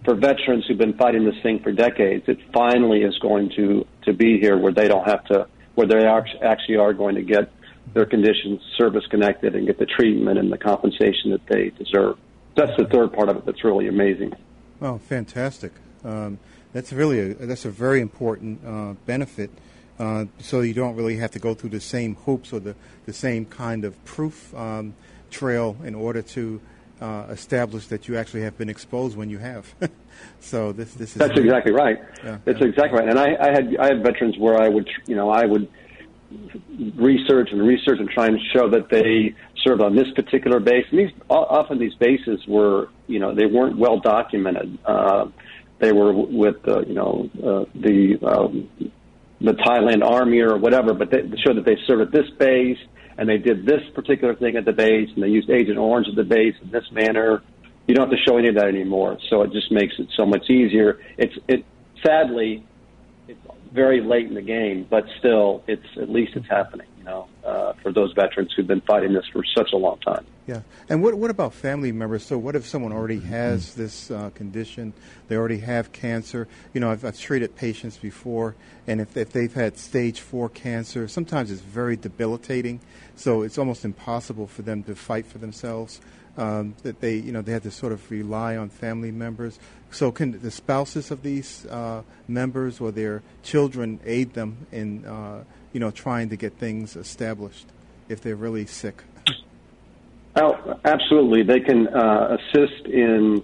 for 0.05 0.15
veterans 0.15 0.65
who've 0.67 0.77
been 0.77 0.93
fighting 0.93 1.25
this 1.25 1.35
thing 1.43 1.59
for 1.59 1.71
decades, 1.71 2.25
it 2.27 2.39
finally 2.53 3.01
is 3.01 3.17
going 3.19 3.51
to, 3.55 3.85
to 4.03 4.13
be 4.13 4.39
here 4.39 4.57
where 4.57 4.73
they 4.73 4.87
don't 4.87 5.07
have 5.07 5.23
to, 5.25 5.47
where 5.75 5.87
they 5.87 6.05
actually 6.05 6.77
are 6.77 6.93
going 6.93 7.15
to 7.15 7.21
get 7.21 7.51
their 7.93 8.05
conditions 8.05 8.61
service 8.77 9.05
connected 9.09 9.55
and 9.55 9.65
get 9.67 9.79
the 9.79 9.85
treatment 9.85 10.37
and 10.37 10.51
the 10.51 10.57
compensation 10.57 11.31
that 11.31 11.45
they 11.47 11.69
deserve. 11.69 12.17
That's 12.55 12.75
the 12.77 12.85
third 12.85 13.13
part 13.13 13.29
of 13.29 13.37
it 13.37 13.45
that's 13.45 13.63
really 13.63 13.87
amazing. 13.87 14.33
Oh, 14.81 14.97
fantastic! 14.97 15.71
Um, 16.03 16.39
that's 16.73 16.93
really 16.93 17.31
a, 17.31 17.33
that's 17.33 17.65
a 17.65 17.69
very 17.69 18.01
important 18.01 18.65
uh, 18.65 18.93
benefit. 19.05 19.49
Uh, 19.97 20.25
so 20.39 20.61
you 20.61 20.73
don't 20.73 20.95
really 20.95 21.17
have 21.17 21.31
to 21.31 21.39
go 21.39 21.53
through 21.53 21.71
the 21.71 21.81
same 21.81 22.15
hoops 22.15 22.53
or 22.53 22.59
the, 22.59 22.73
the 23.05 23.11
same 23.11 23.45
kind 23.45 23.83
of 23.83 24.03
proof 24.05 24.55
um, 24.55 24.93
trail 25.29 25.75
in 25.83 25.93
order 25.93 26.21
to 26.21 26.61
uh, 27.01 27.25
establish 27.29 27.87
that 27.87 28.07
you 28.07 28.17
actually 28.17 28.41
have 28.41 28.57
been 28.57 28.69
exposed 28.69 29.17
when 29.17 29.29
you 29.29 29.37
have. 29.37 29.73
so 30.39 30.71
this 30.71 30.93
this 30.93 31.11
is 31.11 31.15
that's 31.15 31.37
exactly 31.37 31.71
right. 31.71 31.97
Yeah, 32.23 32.37
that's 32.45 32.59
yeah. 32.59 32.67
exactly 32.67 32.99
right. 32.99 33.09
And 33.09 33.19
I, 33.19 33.35
I 33.39 33.51
had 33.51 33.77
I 33.77 33.85
had 33.87 34.03
veterans 34.03 34.37
where 34.37 34.61
I 34.61 34.67
would 34.67 34.89
you 35.05 35.15
know 35.15 35.29
I 35.29 35.45
would 35.45 35.69
research 36.95 37.49
and 37.51 37.65
research 37.65 37.99
and 37.99 38.09
try 38.09 38.27
and 38.27 38.39
show 38.53 38.69
that 38.69 38.89
they 38.89 39.33
served 39.63 39.81
on 39.81 39.95
this 39.95 40.07
particular 40.15 40.59
base. 40.59 40.85
And 40.91 40.99
these 40.99 41.11
often 41.29 41.79
these 41.79 41.95
bases 41.95 42.45
were 42.47 42.89
you 43.07 43.19
know 43.19 43.33
they 43.33 43.45
weren't 43.45 43.77
well 43.77 43.99
documented. 43.99 44.77
Uh, 44.85 45.27
they 45.79 45.93
were 45.93 46.13
with 46.13 46.67
uh, 46.67 46.81
you 46.81 46.93
know 46.93 47.29
uh, 47.37 47.65
the 47.75 48.17
um, 48.23 48.69
the 49.41 49.53
Thailand 49.53 50.03
army 50.03 50.41
or 50.41 50.57
whatever, 50.57 50.93
but 50.93 51.11
they 51.11 51.21
showed 51.45 51.55
that 51.55 51.65
they 51.65 51.77
served 51.87 52.01
at 52.01 52.11
this 52.11 52.29
base 52.37 52.77
and 53.19 53.27
they 53.27 53.37
did 53.37 53.65
this 53.65 53.81
particular 53.93 54.33
thing 54.33 54.55
at 54.55 54.63
the 54.63 54.71
base 54.71 55.09
and 55.13 55.21
they 55.21 55.27
used 55.27 55.49
Agent 55.49 55.77
Orange 55.77 56.07
at 56.07 56.15
the 56.15 56.23
base 56.23 56.55
in 56.61 56.71
this 56.71 56.89
manner. 56.89 57.43
You 57.85 57.93
don't 57.93 58.09
have 58.09 58.17
to 58.17 58.23
show 58.25 58.37
any 58.37 58.47
of 58.47 58.55
that 58.55 58.67
anymore, 58.67 59.17
so 59.29 59.41
it 59.41 59.51
just 59.51 59.73
makes 59.73 59.93
it 59.99 60.07
so 60.15 60.25
much 60.25 60.49
easier. 60.49 61.01
It's 61.17 61.35
it 61.49 61.65
sadly 62.01 62.65
it's 63.27 63.39
very 63.73 63.99
late 63.99 64.27
in 64.27 64.35
the 64.35 64.41
game, 64.41 64.87
but 64.89 65.03
still, 65.19 65.63
it's 65.67 65.85
at 65.97 66.09
least 66.09 66.37
it's 66.37 66.47
happening. 66.47 66.87
You 66.97 67.03
know, 67.03 67.27
uh, 67.45 67.73
for 67.83 67.91
those 67.91 68.13
veterans 68.13 68.53
who've 68.55 68.65
been 68.65 68.81
fighting 68.81 69.11
this 69.11 69.25
for 69.33 69.43
such 69.57 69.73
a 69.73 69.77
long 69.77 69.99
time. 69.99 70.25
Yeah, 70.49 70.61
and 70.89 71.03
what 71.03 71.13
what 71.13 71.29
about 71.29 71.53
family 71.53 71.91
members? 71.91 72.25
So, 72.25 72.35
what 72.39 72.55
if 72.55 72.65
someone 72.65 72.91
already 72.91 73.19
has 73.19 73.75
this 73.75 74.09
uh, 74.09 74.31
condition? 74.31 74.93
They 75.27 75.35
already 75.35 75.59
have 75.59 75.91
cancer. 75.91 76.47
You 76.73 76.81
know, 76.81 76.89
I've, 76.89 77.05
I've 77.05 77.19
treated 77.19 77.55
patients 77.55 77.97
before, 77.97 78.55
and 78.87 78.99
if, 78.99 79.15
if 79.15 79.31
they've 79.31 79.53
had 79.53 79.77
stage 79.77 80.21
four 80.21 80.49
cancer, 80.49 81.07
sometimes 81.07 81.51
it's 81.51 81.61
very 81.61 81.97
debilitating. 81.97 82.79
So 83.15 83.43
it's 83.43 83.59
almost 83.59 83.85
impossible 83.85 84.47
for 84.47 84.63
them 84.63 84.81
to 84.85 84.95
fight 84.95 85.27
for 85.27 85.37
themselves. 85.37 86.01
Um, 86.35 86.73
that 86.81 86.99
they, 86.99 87.17
you 87.17 87.31
know, 87.31 87.43
they 87.43 87.51
have 87.51 87.63
to 87.63 87.71
sort 87.71 87.93
of 87.93 88.09
rely 88.09 88.57
on 88.57 88.69
family 88.69 89.11
members. 89.11 89.59
So, 89.91 90.11
can 90.11 90.41
the 90.41 90.49
spouses 90.49 91.11
of 91.11 91.21
these 91.21 91.67
uh, 91.67 92.01
members 92.27 92.81
or 92.81 92.89
their 92.89 93.21
children 93.43 93.99
aid 94.03 94.33
them 94.33 94.65
in, 94.71 95.05
uh, 95.05 95.43
you 95.73 95.79
know, 95.79 95.91
trying 95.91 96.29
to 96.29 96.35
get 96.35 96.53
things 96.57 96.95
established 96.95 97.67
if 98.07 98.21
they're 98.21 98.35
really 98.35 98.65
sick? 98.65 99.03
Oh, 100.35 100.79
absolutely. 100.85 101.43
They 101.43 101.59
can 101.59 101.87
uh, 101.87 102.37
assist 102.37 102.85
in 102.87 103.43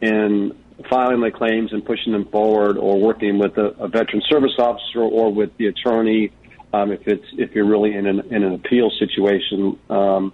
in 0.00 0.56
filing 0.90 1.20
the 1.20 1.30
claims 1.30 1.72
and 1.72 1.84
pushing 1.84 2.12
them 2.12 2.24
forward, 2.26 2.76
or 2.76 3.00
working 3.00 3.38
with 3.38 3.56
a, 3.58 3.66
a 3.78 3.88
veteran 3.88 4.22
service 4.28 4.54
officer 4.58 5.00
or 5.00 5.32
with 5.32 5.56
the 5.58 5.66
attorney 5.66 6.32
um, 6.72 6.90
if 6.90 7.06
it's 7.06 7.26
if 7.38 7.54
you're 7.54 7.66
really 7.66 7.94
in 7.94 8.06
an 8.06 8.20
in 8.34 8.42
an 8.42 8.54
appeal 8.54 8.90
situation. 8.98 9.78
Um, 9.90 10.32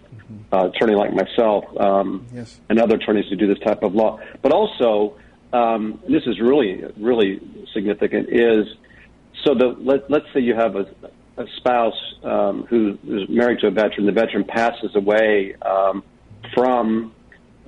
uh, 0.53 0.69
attorney 0.69 0.95
like 0.95 1.13
myself 1.15 1.65
um, 1.81 2.27
Yes. 2.35 2.61
and 2.69 2.79
other 2.79 2.97
attorneys 2.97 3.25
who 3.31 3.37
do 3.37 3.47
this 3.47 3.59
type 3.61 3.83
of 3.83 3.95
law, 3.95 4.21
but 4.43 4.53
also 4.53 5.17
um, 5.55 6.01
this 6.09 6.23
is 6.27 6.39
really 6.39 6.85
really 6.99 7.41
significant. 7.73 8.29
Is 8.31 8.67
so 9.45 9.55
the 9.55 9.69
let, 9.79 10.11
let's 10.11 10.27
say 10.35 10.41
you 10.41 10.55
have 10.55 10.77
a, 10.77 10.87
a 11.39 11.47
spouse 11.57 12.15
um, 12.25 12.67
who 12.69 12.99
is 13.07 13.29
married 13.29 13.61
to 13.61 13.69
a 13.69 13.71
veteran. 13.71 14.07
The 14.07 14.13
veteran 14.13 14.45
passes 14.45 14.95
away 14.95 15.55
um, 15.63 16.03
from 16.53 17.15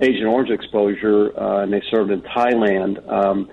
Agent 0.01 0.25
Orange 0.25 0.49
exposure, 0.49 1.37
uh, 1.39 1.63
and 1.63 1.71
they 1.71 1.81
served 1.89 2.11
in 2.11 2.21
Thailand. 2.21 3.07
Um, 3.09 3.49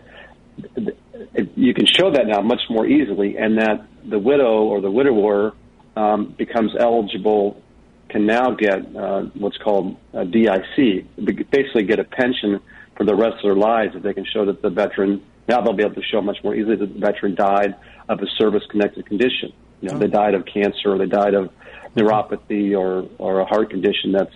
you 1.54 1.72
can 1.72 1.86
show 1.86 2.10
that 2.10 2.26
now 2.26 2.40
much 2.40 2.62
more 2.68 2.86
easily, 2.86 3.36
and 3.36 3.58
that 3.58 3.86
the 4.04 4.18
widow 4.18 4.64
or 4.64 4.80
the 4.80 4.90
widower 4.90 5.52
um, 5.96 6.34
becomes 6.36 6.72
eligible, 6.78 7.62
can 8.08 8.26
now 8.26 8.50
get 8.50 8.96
uh, 8.96 9.22
what's 9.34 9.58
called 9.58 9.96
a 10.14 10.24
DIC, 10.24 11.06
basically 11.50 11.84
get 11.84 11.98
a 11.98 12.04
pension 12.04 12.60
for 12.96 13.04
the 13.04 13.14
rest 13.14 13.36
of 13.36 13.42
their 13.42 13.54
lives 13.54 13.94
if 13.94 14.02
they 14.02 14.14
can 14.14 14.24
show 14.24 14.46
that 14.46 14.62
the 14.62 14.70
veteran. 14.70 15.22
Now 15.48 15.60
they'll 15.60 15.74
be 15.74 15.84
able 15.84 15.94
to 15.94 16.02
show 16.02 16.20
much 16.20 16.38
more 16.42 16.54
easily 16.54 16.76
that 16.76 16.92
the 16.92 16.98
veteran 16.98 17.34
died 17.34 17.74
of 18.08 18.20
a 18.20 18.26
service-connected 18.38 19.06
condition. 19.06 19.52
You 19.80 19.88
know, 19.90 19.96
Oh. 19.96 19.98
they 19.98 20.08
died 20.08 20.34
of 20.34 20.44
cancer, 20.46 20.92
or 20.92 20.98
they 20.98 21.06
died 21.06 21.34
of 21.34 21.50
neuropathy, 21.96 22.76
or 22.78 23.08
or 23.18 23.40
a 23.40 23.44
heart 23.44 23.70
condition 23.70 24.12
that's 24.12 24.34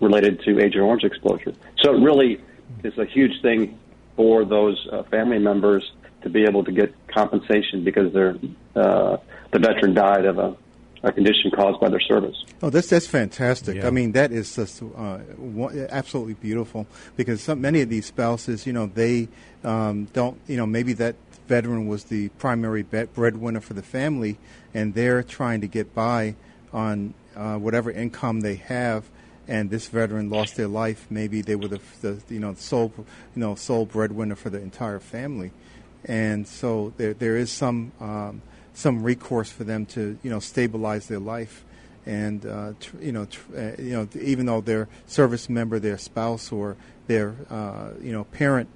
related 0.00 0.40
to 0.44 0.58
Agent 0.60 0.82
Orange 0.84 1.04
exposure. 1.04 1.52
So 1.82 1.94
it 1.94 2.00
really 2.00 2.40
is 2.84 2.96
a 2.98 3.04
huge 3.04 3.40
thing 3.42 3.78
for 4.16 4.44
those 4.44 4.86
uh, 4.92 5.02
family 5.04 5.38
members 5.38 5.90
to 6.22 6.28
be 6.28 6.42
able 6.44 6.64
to 6.64 6.72
get 6.72 6.92
compensation 7.08 7.84
because 7.84 8.12
they're, 8.12 8.36
uh, 8.76 9.16
the 9.52 9.58
veteran 9.58 9.94
died 9.94 10.24
of 10.24 10.38
a, 10.38 10.56
a 11.04 11.12
condition 11.12 11.50
caused 11.54 11.80
by 11.80 11.88
their 11.88 12.00
service. 12.00 12.36
Oh, 12.62 12.70
that's 12.70 12.88
that's 12.88 13.06
fantastic. 13.06 13.76
Yeah. 13.76 13.86
I 13.86 13.90
mean, 13.90 14.12
that 14.12 14.32
is 14.32 14.54
just 14.54 14.82
uh, 14.82 15.18
absolutely 15.90 16.34
beautiful 16.34 16.86
because 17.16 17.40
some, 17.40 17.60
many 17.60 17.80
of 17.82 17.88
these 17.88 18.06
spouses, 18.06 18.66
you 18.66 18.72
know, 18.72 18.86
they 18.86 19.28
um, 19.64 20.06
don't, 20.12 20.40
you 20.48 20.56
know, 20.56 20.66
maybe 20.66 20.92
that 20.94 21.14
veteran 21.48 21.88
was 21.88 22.04
the 22.04 22.28
primary 22.30 22.82
breadwinner 22.82 23.60
for 23.60 23.74
the 23.74 23.82
family, 23.82 24.38
and 24.74 24.94
they're 24.94 25.22
trying 25.22 25.62
to 25.62 25.66
get 25.66 25.94
by 25.94 26.36
on 26.72 27.14
uh, 27.34 27.56
whatever 27.56 27.90
income 27.90 28.40
they 28.40 28.56
have. 28.56 29.04
And 29.48 29.70
this 29.70 29.88
veteran 29.88 30.28
lost 30.28 30.56
their 30.56 30.68
life. 30.68 31.06
Maybe 31.08 31.40
they 31.40 31.56
were 31.56 31.68
the, 31.68 31.80
the 32.02 32.22
you 32.28 32.38
know 32.38 32.54
sole 32.54 32.92
you 32.98 33.06
know 33.40 33.54
sole 33.54 33.86
breadwinner 33.86 34.36
for 34.36 34.50
the 34.50 34.60
entire 34.60 35.00
family, 35.00 35.52
and 36.04 36.46
so 36.46 36.92
there 36.98 37.14
there 37.14 37.36
is 37.36 37.50
some 37.50 37.92
um, 37.98 38.42
some 38.74 39.02
recourse 39.02 39.50
for 39.50 39.64
them 39.64 39.86
to 39.86 40.18
you 40.22 40.28
know 40.28 40.38
stabilize 40.38 41.08
their 41.08 41.18
life 41.18 41.64
and 42.08 42.46
uh, 42.46 42.72
tr- 42.80 42.96
you 43.00 43.12
know, 43.12 43.26
tr- 43.26 43.56
uh, 43.56 43.70
you 43.78 43.92
know, 43.92 44.08
even 44.18 44.46
though 44.46 44.62
their 44.62 44.88
service 45.06 45.48
member, 45.50 45.78
their 45.78 45.98
spouse, 45.98 46.50
or 46.50 46.76
their 47.06 47.34
uh, 47.50 47.90
you 48.00 48.12
know 48.12 48.24
parent 48.24 48.68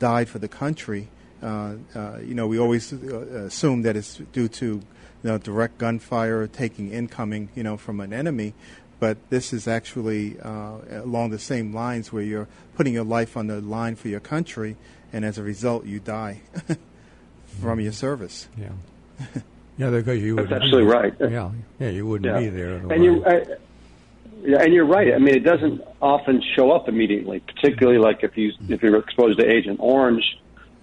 died 0.00 0.28
for 0.28 0.40
the 0.40 0.48
country, 0.48 1.08
you 1.42 2.34
know, 2.34 2.46
we 2.46 2.58
always 2.58 2.92
uh, 2.92 3.46
assume 3.46 3.82
that 3.82 3.96
it's 3.96 4.16
due 4.32 4.48
to 4.48 4.66
you 4.66 4.82
know 5.22 5.38
direct 5.38 5.78
gunfire 5.78 6.46
taking 6.46 6.92
incoming, 6.92 7.48
you 7.54 7.62
know, 7.62 7.76
from 7.76 8.00
an 8.00 8.12
enemy. 8.12 8.54
But 8.98 9.16
this 9.30 9.52
is 9.54 9.66
actually 9.66 10.38
uh, 10.40 10.78
along 10.90 11.30
the 11.30 11.38
same 11.38 11.72
lines 11.72 12.12
where 12.12 12.22
you're 12.22 12.48
putting 12.76 12.92
your 12.92 13.04
life 13.04 13.36
on 13.36 13.46
the 13.46 13.60
line 13.60 13.96
for 13.96 14.08
your 14.08 14.20
country, 14.20 14.76
and 15.12 15.24
as 15.24 15.38
a 15.38 15.42
result, 15.42 15.86
you 15.86 16.00
die 16.00 16.42
from 17.60 17.80
your 17.80 17.92
service. 17.92 18.48
Yeah. 18.56 18.72
Yeah, 19.78 19.88
because 19.88 20.20
you 20.20 20.36
That's 20.36 20.50
wouldn't 20.50 20.62
absolutely 20.62 20.92
be, 20.92 20.98
right. 20.98 21.32
Yeah, 21.32 21.50
yeah, 21.78 21.88
you 21.88 22.06
wouldn't 22.06 22.38
be 22.38 22.50
there. 22.50 22.74
And 22.74 23.02
you, 23.02 23.24
otherwise. 23.24 23.48
uh, 23.48 23.54
yeah, 24.42 24.62
and 24.62 24.74
you're 24.74 24.84
right. 24.84 25.14
I 25.14 25.18
mean, 25.18 25.34
it 25.34 25.40
doesn't 25.44 25.80
often 26.02 26.42
show 26.54 26.70
up 26.70 26.86
immediately, 26.86 27.40
particularly 27.40 27.98
like 27.98 28.22
if 28.22 28.36
you 28.36 28.52
if 28.68 28.82
you're 28.82 28.98
exposed 28.98 29.38
to 29.38 29.50
Agent 29.50 29.78
Orange. 29.80 30.38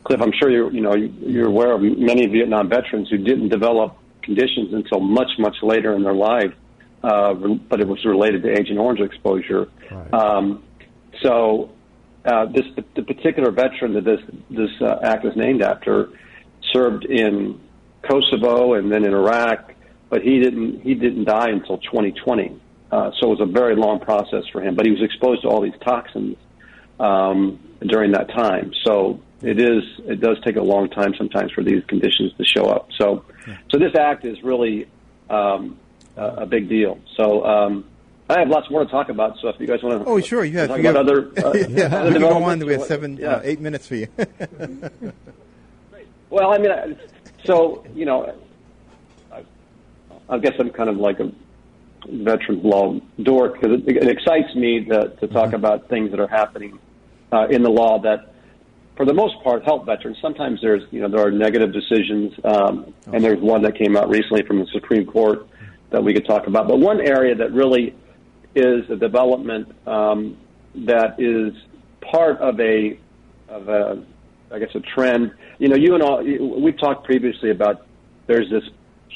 Cliff, 0.08 0.22
I'm 0.22 0.32
sure 0.40 0.50
you're 0.50 0.72
you 0.72 0.80
know 0.80 0.96
you're 0.96 1.50
aware 1.50 1.74
of 1.74 1.82
many 1.82 2.28
Vietnam 2.28 2.70
veterans 2.70 3.10
who 3.10 3.18
didn't 3.18 3.50
develop 3.50 3.98
conditions 4.22 4.74
until 4.74 5.02
much 5.02 5.30
much 5.38 5.58
later 5.62 5.94
in 5.96 6.04
their 6.04 6.14
life, 6.14 6.54
uh, 7.04 7.34
but 7.34 7.82
it 7.82 7.88
was 7.90 8.04
related 8.06 8.42
to 8.44 8.58
Agent 8.58 8.80
Orange 8.80 9.02
exposure. 9.02 9.68
Right. 9.92 10.14
Um, 10.14 10.64
so 11.22 11.72
uh, 12.24 12.46
this 12.46 12.64
the 12.96 13.04
particular 13.04 13.52
veteran 13.52 13.96
that 13.96 14.06
this 14.06 14.22
this 14.50 14.70
uh, 14.80 15.00
act 15.04 15.26
is 15.26 15.36
named 15.36 15.62
after 15.62 16.10
served 16.74 17.04
in 17.04 17.60
Kosovo 18.10 18.76
and 18.76 18.90
then 18.90 19.04
in 19.04 19.14
Iraq, 19.14 19.74
but 20.10 20.22
he 20.22 20.40
didn't 20.40 20.84
he 20.84 20.94
didn't 20.94 21.26
die 21.26 21.50
until 21.50 21.80
2020. 21.80 22.58
Uh, 22.90 23.12
so 23.20 23.28
it 23.28 23.40
was 23.40 23.42
a 23.42 23.52
very 23.52 23.76
long 23.76 24.00
process 24.00 24.44
for 24.54 24.62
him. 24.62 24.74
But 24.74 24.86
he 24.86 24.92
was 24.94 25.02
exposed 25.04 25.42
to 25.42 25.50
all 25.50 25.62
these 25.62 25.78
toxins 25.84 26.38
um, 26.98 27.60
during 27.86 28.14
that 28.14 28.30
time. 28.30 28.72
So 28.86 29.20
it 29.42 29.60
is 29.62 29.84
it 30.06 30.20
does 30.22 30.38
take 30.46 30.56
a 30.56 30.62
long 30.62 30.90
time 30.90 31.14
sometimes 31.18 31.52
for 31.52 31.64
these 31.64 31.84
conditions 31.86 32.34
to 32.38 32.46
show 32.46 32.66
up. 32.66 32.90
So 32.98 33.24
so 33.72 33.78
this 33.78 33.96
act 33.96 34.26
is 34.26 34.42
really 34.44 34.88
um, 35.30 35.78
a, 36.16 36.26
a 36.44 36.46
big 36.46 36.70
deal. 36.70 37.00
So. 37.16 37.46
Um, 37.46 37.86
I 38.30 38.40
have 38.40 38.50
lots 38.50 38.70
more 38.70 38.84
to 38.84 38.92
talk 38.92 39.08
about, 39.08 39.38
so 39.40 39.48
if 39.48 39.56
you 39.58 39.66
guys 39.68 39.82
want 39.82 40.04
to 40.04 40.10
Oh, 40.10 40.20
sure. 40.20 40.44
You 40.44 40.58
have. 40.58 40.68
talk 40.68 40.80
you 40.80 40.90
about 40.90 41.08
have- 41.08 41.18
other, 41.18 41.48
uh, 41.64 41.68
yeah, 41.70 41.86
other 41.86 42.08
we 42.08 42.12
can 42.12 42.22
go 42.24 42.44
on. 42.44 42.60
We 42.60 42.74
have 42.74 42.82
seven, 42.84 43.16
yeah. 43.16 43.36
uh, 43.36 43.42
eight 43.46 43.62
minutes 43.62 43.88
for 43.88 43.96
you. 43.96 44.08
Well, 46.30 46.52
I 46.54 46.58
mean, 46.58 46.72
I- 46.72 46.96
so 47.46 47.86
you 47.96 48.04
know, 48.06 48.36
I, 49.32 49.44
I 50.30 50.38
guess 50.40 50.54
I'm 50.60 50.72
kind 50.72 50.90
of 50.90 50.98
like 50.98 51.20
a 51.22 51.32
veteran 52.10 52.62
law 52.64 53.00
dork 53.24 53.54
because 53.62 53.80
it, 53.82 53.88
it 53.96 54.08
excites 54.10 54.54
me 54.56 54.84
to, 54.86 55.10
to 55.22 55.28
talk 55.28 55.54
about 55.54 55.88
things 55.88 56.12
that 56.12 56.20
are 56.20 56.28
happening 56.28 56.78
uh, 57.32 57.48
in 57.50 57.64
the 57.64 57.70
law 57.70 58.00
that, 58.00 58.34
for 58.98 59.06
the 59.06 59.14
most 59.14 59.42
part, 59.44 59.64
help 59.64 59.86
veterans. 59.86 60.18
Sometimes 60.22 60.60
there's 60.62 60.84
you 60.92 61.00
know 61.00 61.08
there 61.08 61.26
are 61.26 61.32
negative 61.32 61.72
decisions, 61.72 62.34
um, 62.44 62.94
and 63.14 63.24
there's 63.24 63.40
one 63.40 63.62
that 63.62 63.78
came 63.78 63.96
out 63.96 64.10
recently 64.10 64.42
from 64.42 64.60
the 64.60 64.66
Supreme 64.74 65.06
Court 65.06 65.48
that 65.92 66.04
we 66.04 66.14
could 66.14 66.26
talk 66.26 66.48
about. 66.48 66.68
But 66.68 66.80
one 66.80 67.00
area 67.00 67.36
that 67.36 67.54
really 67.54 67.96
is 68.56 68.90
a 68.90 68.96
development 68.96 69.74
um, 69.88 70.36
that 70.76 71.20
is 71.20 71.54
part 72.02 72.40
of 72.40 72.60
a 72.60 73.00
of 73.48 73.70
a, 73.70 74.04
I 74.52 74.60
guess, 74.60 74.70
a 74.74 74.80
trend. 74.80 75.32
You 75.60 75.70
know, 75.70 75.76
you 75.78 75.94
and 75.94 76.04
all, 76.04 76.24
we've 76.24 76.78
talked 76.80 77.06
previously 77.06 77.52
about 77.52 77.86
there's 78.26 78.50
this 78.50 78.64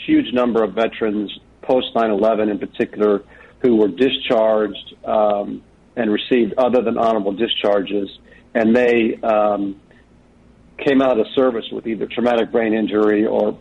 huge 0.06 0.32
number 0.32 0.64
of 0.64 0.74
veterans 0.74 1.32
post 1.64 1.94
9/11 1.96 2.52
in 2.52 2.60
particular 2.60 3.24
who 3.62 3.78
were 3.78 3.88
discharged 3.88 4.96
um, 5.06 5.62
and 5.96 6.12
received 6.12 6.54
other 6.58 6.82
than 6.82 6.98
honorable 6.98 7.34
discharges, 7.34 8.10
and 8.54 8.76
they 8.76 9.16
um, 9.22 9.80
came 10.78 11.02
out 11.02 11.20
of 11.20 11.28
service 11.36 11.66
with 11.72 11.88
either 11.88 12.08
traumatic 12.08 12.52
brain 12.52 12.74
injury 12.74 13.26
or 13.26 13.58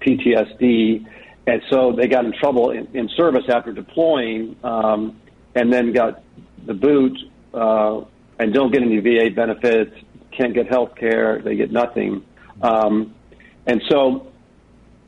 PTSD, 0.00 1.06
and 1.46 1.62
so 1.70 1.92
they 1.92 2.06
got 2.06 2.24
in 2.24 2.32
trouble 2.32 2.70
in, 2.70 2.88
in 2.94 3.08
service 3.16 3.44
after 3.48 3.72
deploying, 3.72 4.56
um, 4.62 5.20
and 5.54 5.72
then 5.72 5.92
got 5.92 6.22
the 6.66 6.74
boot 6.74 7.16
uh, 7.54 8.00
and 8.38 8.52
don't 8.52 8.72
get 8.72 8.82
any 8.82 9.00
VA 9.00 9.30
benefits, 9.34 9.94
can't 10.30 10.54
get 10.54 10.68
health 10.68 10.94
care, 10.94 11.40
they 11.42 11.56
get 11.56 11.72
nothing. 11.72 12.24
Um, 12.62 13.14
and 13.66 13.82
so 13.88 14.28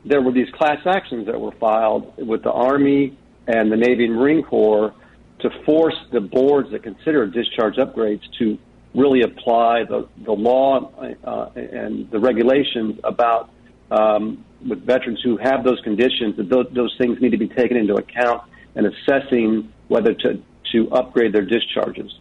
there 0.05 0.21
were 0.21 0.31
these 0.31 0.49
class 0.53 0.79
actions 0.85 1.27
that 1.27 1.39
were 1.39 1.53
filed 1.53 2.13
with 2.17 2.43
the 2.43 2.51
Army 2.51 3.17
and 3.47 3.71
the 3.71 3.77
Navy 3.77 4.05
and 4.05 4.15
Marine 4.15 4.43
Corps 4.43 4.93
to 5.39 5.49
force 5.65 5.95
the 6.11 6.19
boards 6.19 6.71
that 6.71 6.83
consider 6.83 7.25
discharge 7.27 7.75
upgrades 7.75 8.21
to 8.39 8.57
really 8.93 9.21
apply 9.21 9.83
the, 9.85 10.07
the 10.25 10.31
law 10.31 10.91
uh, 11.23 11.49
and 11.55 12.09
the 12.11 12.19
regulations 12.19 12.99
about 13.03 13.49
um, 13.89 14.43
with 14.67 14.85
veterans 14.85 15.19
who 15.23 15.37
have 15.37 15.63
those 15.63 15.79
conditions, 15.81 16.37
that 16.37 16.49
those, 16.49 16.67
those 16.73 16.95
things 16.97 17.19
need 17.21 17.31
to 17.31 17.37
be 17.37 17.47
taken 17.47 17.77
into 17.77 17.95
account 17.95 18.43
and 18.75 18.85
assessing 18.87 19.71
whether 19.87 20.13
to, 20.13 20.41
to 20.71 20.91
upgrade 20.91 21.33
their 21.33 21.45
discharges. 21.45 22.11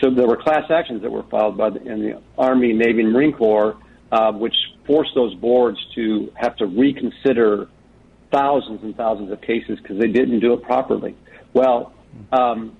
So 0.00 0.10
there 0.10 0.26
were 0.26 0.36
class 0.36 0.70
actions 0.70 1.02
that 1.02 1.10
were 1.10 1.22
filed 1.24 1.56
by 1.56 1.70
the, 1.70 1.82
in 1.82 2.00
the 2.00 2.22
Army, 2.36 2.72
Navy, 2.72 3.00
and 3.00 3.12
Marine 3.12 3.32
Corps, 3.32 3.76
uh, 4.12 4.32
which 4.32 4.54
forced 4.86 5.14
those 5.14 5.34
boards 5.34 5.78
to 5.94 6.32
have 6.34 6.56
to 6.56 6.66
reconsider 6.66 7.68
thousands 8.32 8.82
and 8.82 8.96
thousands 8.96 9.32
of 9.32 9.40
cases 9.40 9.78
because 9.80 9.98
they 9.98 10.08
didn't 10.08 10.40
do 10.40 10.52
it 10.52 10.62
properly. 10.62 11.16
Well, 11.54 11.92
um, 12.32 12.76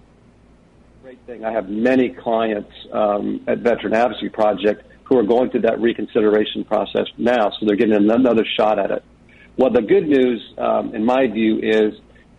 great 1.06 1.24
thing. 1.24 1.44
I 1.44 1.52
have 1.52 1.68
many 1.68 2.08
clients 2.08 2.72
um, 2.92 3.40
at 3.46 3.58
Veteran 3.58 3.94
Advocacy 3.94 4.28
Project 4.28 4.82
who 5.04 5.16
are 5.16 5.22
going 5.22 5.50
through 5.50 5.60
that 5.60 5.80
reconsideration 5.80 6.64
process 6.64 7.06
now, 7.16 7.50
so 7.50 7.64
they're 7.64 7.76
getting 7.76 7.94
another 7.94 8.44
shot 8.58 8.80
at 8.80 8.90
it. 8.90 9.04
Well, 9.56 9.70
the 9.70 9.82
good 9.82 10.08
news, 10.08 10.42
um, 10.58 10.96
in 10.96 11.04
my 11.04 11.28
view, 11.28 11.60
is 11.62 11.94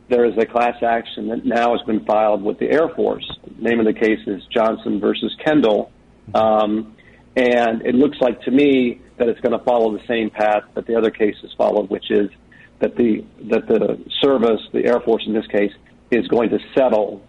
there 0.10 0.26
is 0.26 0.34
a 0.38 0.46
class 0.46 0.84
action 0.84 1.30
that 1.30 1.46
now 1.46 1.78
has 1.78 1.82
been 1.88 2.04
filed 2.04 2.44
with 2.44 2.60
the 2.60 2.70
Air 2.70 2.90
Force. 2.90 3.26
The 3.46 3.64
name 3.64 3.80
of 3.80 3.86
the 3.86 3.94
case 3.94 4.20
is 4.28 4.44
Johnson 4.54 5.00
versus 5.00 5.34
Kendall. 5.46 5.90
Um, 6.36 6.94
and 7.38 7.86
it 7.86 7.96
looks 7.96 8.18
like 8.20 8.42
to 8.42 8.52
me 8.52 9.00
that 9.16 9.30
it's 9.30 9.40
going 9.40 9.58
to 9.58 9.64
follow 9.64 9.98
the 9.98 10.06
same 10.10 10.30
path 10.30 10.64
that 10.74 10.88
the 10.88 10.96
other 10.98 11.10
cases 11.10 11.54
followed, 11.58 11.90
which 11.90 12.12
is 12.12 12.30
that 12.82 12.98
the 12.98 13.24
that 13.50 13.66
the 13.70 14.04
service, 14.22 14.60
the 14.74 14.84
Air 14.84 15.00
Force 15.00 15.24
in 15.26 15.34
this 15.34 15.48
case, 15.48 15.72
is 16.12 16.28
going 16.28 16.50
to 16.50 16.60
settle 16.78 17.22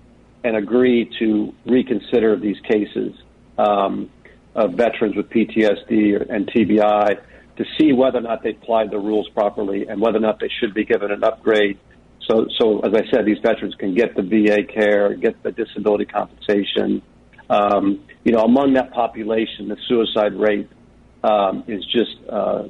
and 0.45 0.57
agree 0.57 1.11
to 1.19 1.55
reconsider 1.67 2.37
these 2.37 2.59
cases 2.61 3.15
um, 3.59 4.11
of 4.55 4.75
veterans 4.75 5.17
with 5.17 5.29
PTSD 5.31 6.31
and 6.31 6.47
TBI 6.49 7.21
to 7.57 7.65
see 7.79 7.93
whether 7.93 8.19
or 8.19 8.23
not 8.23 8.43
they 8.43 8.51
applied 8.51 8.91
the 8.91 8.99
rules 8.99 9.29
properly 9.31 9.87
and 9.89 10.01
whether 10.01 10.19
or 10.19 10.21
not 10.21 10.39
they 10.41 10.51
should 10.61 10.75
be 10.75 10.85
given 10.85 11.11
an 11.11 11.25
upgrade 11.25 11.79
so, 12.29 12.47
so 12.59 12.81
as 12.81 12.93
I 12.95 13.11
said, 13.11 13.25
these 13.25 13.39
veterans 13.43 13.75
can 13.77 13.95
get 13.95 14.15
the 14.15 14.23
VA 14.23 14.63
care, 14.63 15.15
get 15.15 15.43
the 15.43 15.51
disability 15.51 16.05
compensation. 16.05 17.03
Um, 17.49 18.05
you 18.25 18.33
know, 18.33 18.41
among 18.41 18.75
that 18.75 18.93
population, 18.93 19.69
the 19.69 19.79
suicide 19.89 20.35
rate 20.35 20.69
um, 21.25 21.65
is 21.67 21.85
just 21.87 22.17
uh, 22.29 22.65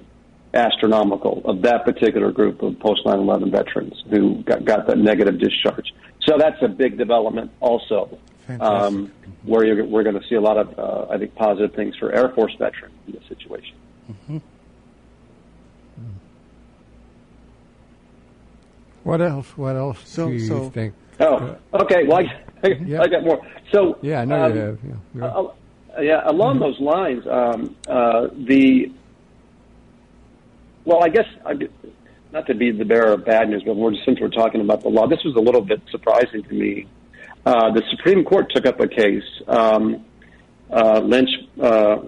astronomical 0.55 1.43
of 1.45 1.63
that 1.63 1.85
particular 1.85 2.31
group 2.31 2.63
of 2.63 2.79
post 2.79 3.05
9/11 3.05 3.51
veterans 3.51 3.95
who 4.11 4.43
got, 4.45 4.65
got 4.65 4.87
that 4.87 4.99
negative 4.99 5.41
discharge. 5.41 5.93
So 6.29 6.37
that's 6.37 6.61
a 6.63 6.69
big 6.69 6.99
development, 6.99 7.51
also, 7.61 8.19
um, 8.61 9.11
where 9.45 9.83
we're 9.83 10.03
going 10.03 10.21
to 10.21 10.29
see 10.29 10.35
a 10.35 10.41
lot 10.41 10.59
of, 10.59 10.79
uh, 10.79 11.07
I 11.11 11.17
think, 11.17 11.35
positive 11.35 11.75
things 11.75 11.97
for 11.97 12.13
Air 12.13 12.29
Force 12.29 12.55
veterans 12.59 12.95
in 13.07 13.15
this 13.15 13.25
situation. 13.29 13.75
Mm-hmm. 14.11 14.39
What 19.05 19.23
else? 19.23 19.57
What 19.57 19.77
else 19.77 20.07
so, 20.07 20.29
do 20.29 20.35
you 20.35 20.47
so, 20.47 20.69
think? 20.69 20.93
Oh, 21.19 21.57
okay. 21.73 22.05
Well, 22.05 22.19
I, 22.19 22.69
yeah. 22.85 23.01
I 23.01 23.07
got 23.07 23.25
more. 23.25 23.41
So 23.73 23.97
yeah, 24.03 24.21
I 24.21 24.25
know 24.27 24.45
um, 24.45 24.55
you 24.55 24.61
have. 24.61 24.79
Yeah, 24.85 25.25
uh, 25.25 25.43
uh, 25.97 26.01
yeah 26.03 26.21
along 26.27 26.57
mm-hmm. 26.57 26.65
those 26.65 26.81
lines, 26.81 27.27
um, 27.27 27.75
uh, 27.89 28.29
the 28.47 28.93
well, 30.85 31.03
I 31.03 31.09
guess 31.09 31.27
I, 31.47 31.55
not 32.33 32.47
to 32.47 32.55
be 32.55 32.71
the 32.71 32.85
bearer 32.85 33.13
of 33.13 33.25
bad 33.25 33.49
news, 33.49 33.63
but 33.65 33.77
we're, 33.77 33.95
since 34.05 34.21
we're 34.21 34.29
talking 34.29 34.61
about 34.61 34.83
the 34.83 34.89
law, 34.89 35.07
this 35.07 35.23
was 35.25 35.35
a 35.37 35.41
little 35.41 35.61
bit 35.61 35.81
surprising 35.91 36.43
to 36.43 36.55
me. 36.55 36.87
Uh, 37.47 37.73
the 37.73 37.83
Supreme 37.91 38.25
Court 38.25 38.51
took 38.55 38.67
up 38.67 38.81
a 38.81 38.89
case, 38.89 39.23
um, 39.47 40.05
uh, 40.71 41.01
Lynch. 41.01 41.31
Uh, 41.61 41.99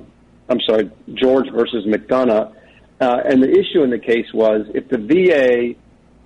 I'm 0.48 0.60
sorry, 0.68 0.90
George 1.14 1.46
versus 1.50 1.86
McDonough, 1.86 2.54
and 3.00 3.42
the 3.42 3.48
issue 3.48 3.82
in 3.82 3.90
the 3.90 3.98
case 3.98 4.26
was 4.34 4.66
if 4.74 4.88
the 4.88 4.98
VA 4.98 5.78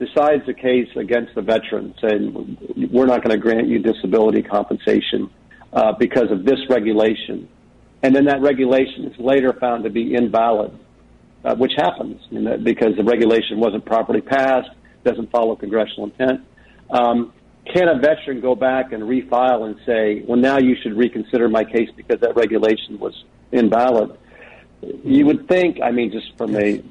decides 0.05 0.49
a 0.49 0.55
case 0.55 0.89
against 0.97 1.35
the 1.35 1.43
veteran, 1.43 1.95
saying 2.01 2.89
we're 2.91 3.07
not 3.07 3.23
going 3.23 3.31
to 3.31 3.39
grant 3.39 3.69
you 3.69 3.79
disability 3.79 4.43
compensation 4.43 5.31
uh, 5.73 5.93
because 5.93 6.31
of 6.31 6.45
this 6.45 6.59
regulation, 6.69 7.49
and 8.03 8.15
then 8.15 8.25
that 8.25 8.41
regulation 8.41 9.05
is 9.05 9.19
later 9.19 9.53
found 9.53 9.85
to 9.85 9.91
be 9.91 10.15
invalid, 10.15 10.77
uh, 11.45 11.55
which 11.57 11.73
happens 11.77 12.21
you 12.31 12.41
know, 12.41 12.57
because 12.57 12.97
the 12.97 13.05
regulation 13.05 13.61
wasn't 13.61 13.85
properly 13.85 14.21
passed, 14.21 14.71
doesn't 15.05 15.31
follow 15.31 15.55
congressional 15.57 16.05
intent. 16.05 16.41
Um, 16.91 17.33
can 17.73 17.89
a 17.89 17.99
veteran 17.99 18.41
go 18.41 18.55
back 18.55 18.93
and 18.93 19.03
refile 19.05 19.67
and 19.67 19.77
say, 19.87 20.23
well, 20.27 20.39
now 20.39 20.59
you 20.59 20.77
should 20.83 20.97
reconsider 20.97 21.49
my 21.49 21.65
case 21.65 21.89
because 21.97 22.21
that 22.21 22.37
regulation 22.37 22.99
was 22.99 23.25
invalid? 23.53 24.19
You 25.03 25.25
would 25.27 25.49
think, 25.49 25.81
I 25.83 25.91
mean, 25.91 26.13
just 26.13 26.37
from 26.37 26.57
a 26.57 26.83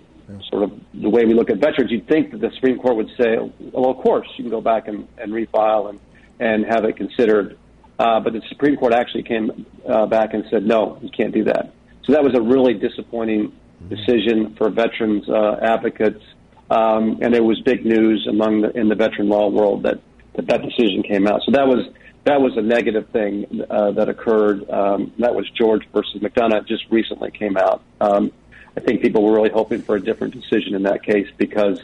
sort 0.49 0.63
of 0.63 0.71
the 0.93 1.09
way 1.09 1.25
we 1.25 1.33
look 1.33 1.49
at 1.51 1.57
veterans, 1.57 1.91
you'd 1.91 2.07
think 2.07 2.31
that 2.31 2.41
the 2.41 2.49
Supreme 2.55 2.79
Court 2.79 2.95
would 2.95 3.11
say, 3.17 3.37
well, 3.71 3.91
of 3.91 3.97
course, 3.97 4.27
you 4.37 4.43
can 4.43 4.51
go 4.51 4.61
back 4.61 4.87
and, 4.87 5.07
and 5.17 5.31
refile 5.31 5.89
and, 5.89 5.99
and 6.39 6.65
have 6.65 6.85
it 6.85 6.97
considered. 6.97 7.57
Uh, 7.99 8.19
but 8.19 8.33
the 8.33 8.41
Supreme 8.49 8.75
Court 8.75 8.93
actually 8.93 9.23
came 9.23 9.65
uh, 9.87 10.07
back 10.07 10.33
and 10.33 10.43
said, 10.49 10.65
no, 10.65 10.97
you 11.01 11.09
can't 11.09 11.33
do 11.33 11.43
that. 11.43 11.71
So 12.05 12.13
that 12.13 12.23
was 12.23 12.33
a 12.35 12.41
really 12.41 12.73
disappointing 12.73 13.53
decision 13.89 14.55
for 14.55 14.69
veterans 14.69 15.27
uh, 15.29 15.59
advocates. 15.61 16.23
Um, 16.69 17.19
and 17.21 17.35
it 17.35 17.43
was 17.43 17.59
big 17.61 17.85
news 17.85 18.25
among 18.27 18.61
the, 18.61 18.71
in 18.71 18.89
the 18.89 18.95
veteran 18.95 19.29
law 19.29 19.49
world 19.49 19.83
that, 19.83 19.99
that 20.35 20.47
that 20.47 20.61
decision 20.61 21.03
came 21.03 21.27
out. 21.27 21.41
So 21.45 21.51
that 21.51 21.67
was 21.67 21.87
that 22.25 22.39
was 22.39 22.55
a 22.55 22.61
negative 22.61 23.09
thing 23.09 23.61
uh, 23.69 23.91
that 23.91 24.07
occurred. 24.07 24.69
Um, 24.69 25.11
that 25.19 25.35
was 25.35 25.49
George 25.51 25.87
versus 25.93 26.21
McDonough. 26.21 26.65
Just 26.67 26.85
recently 26.89 27.31
came 27.31 27.57
out. 27.57 27.83
Um, 27.99 28.31
I 28.77 28.79
think 28.79 29.01
people 29.01 29.23
were 29.23 29.33
really 29.33 29.49
hoping 29.49 29.81
for 29.81 29.95
a 29.95 30.01
different 30.01 30.33
decision 30.33 30.73
in 30.73 30.83
that 30.83 31.03
case 31.03 31.27
because 31.37 31.81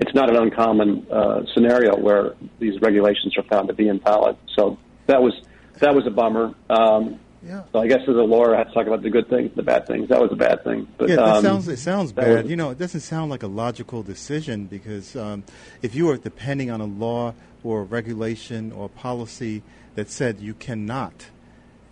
it's 0.00 0.14
not 0.14 0.30
an 0.30 0.36
uncommon 0.36 1.06
uh, 1.10 1.44
scenario 1.52 1.96
where 1.96 2.34
these 2.58 2.80
regulations 2.80 3.36
are 3.36 3.42
found 3.42 3.68
to 3.68 3.74
be 3.74 3.88
invalid. 3.88 4.36
So 4.56 4.78
that 5.06 5.22
was 5.22 5.34
that 5.80 5.94
was 5.94 6.06
a 6.06 6.10
bummer. 6.10 6.54
Um, 6.70 7.20
yeah. 7.42 7.62
So 7.72 7.80
I 7.80 7.86
guess 7.86 8.00
as 8.02 8.08
a 8.08 8.12
lawyer, 8.12 8.54
I 8.54 8.58
have 8.58 8.68
to 8.68 8.74
talk 8.74 8.86
about 8.86 9.02
the 9.02 9.10
good 9.10 9.28
things, 9.28 9.52
the 9.54 9.62
bad 9.62 9.86
things. 9.86 10.08
That 10.08 10.20
was 10.20 10.32
a 10.32 10.36
bad 10.36 10.64
thing. 10.64 10.88
But, 10.96 11.08
yeah, 11.08 11.16
that 11.16 11.36
um, 11.36 11.42
sounds 11.42 11.68
it 11.68 11.78
sounds 11.78 12.12
bad. 12.12 12.42
Was, 12.42 12.50
you 12.50 12.56
know, 12.56 12.70
it 12.70 12.78
doesn't 12.78 13.00
sound 13.00 13.30
like 13.30 13.42
a 13.42 13.48
logical 13.48 14.02
decision 14.02 14.66
because 14.66 15.14
um, 15.14 15.44
if 15.82 15.94
you 15.94 16.10
are 16.10 16.16
depending 16.16 16.70
on 16.70 16.80
a 16.80 16.86
law 16.86 17.34
or 17.62 17.82
a 17.82 17.84
regulation 17.84 18.72
or 18.72 18.86
a 18.86 18.88
policy 18.88 19.62
that 19.94 20.10
said 20.10 20.40
you 20.40 20.54
cannot, 20.54 21.26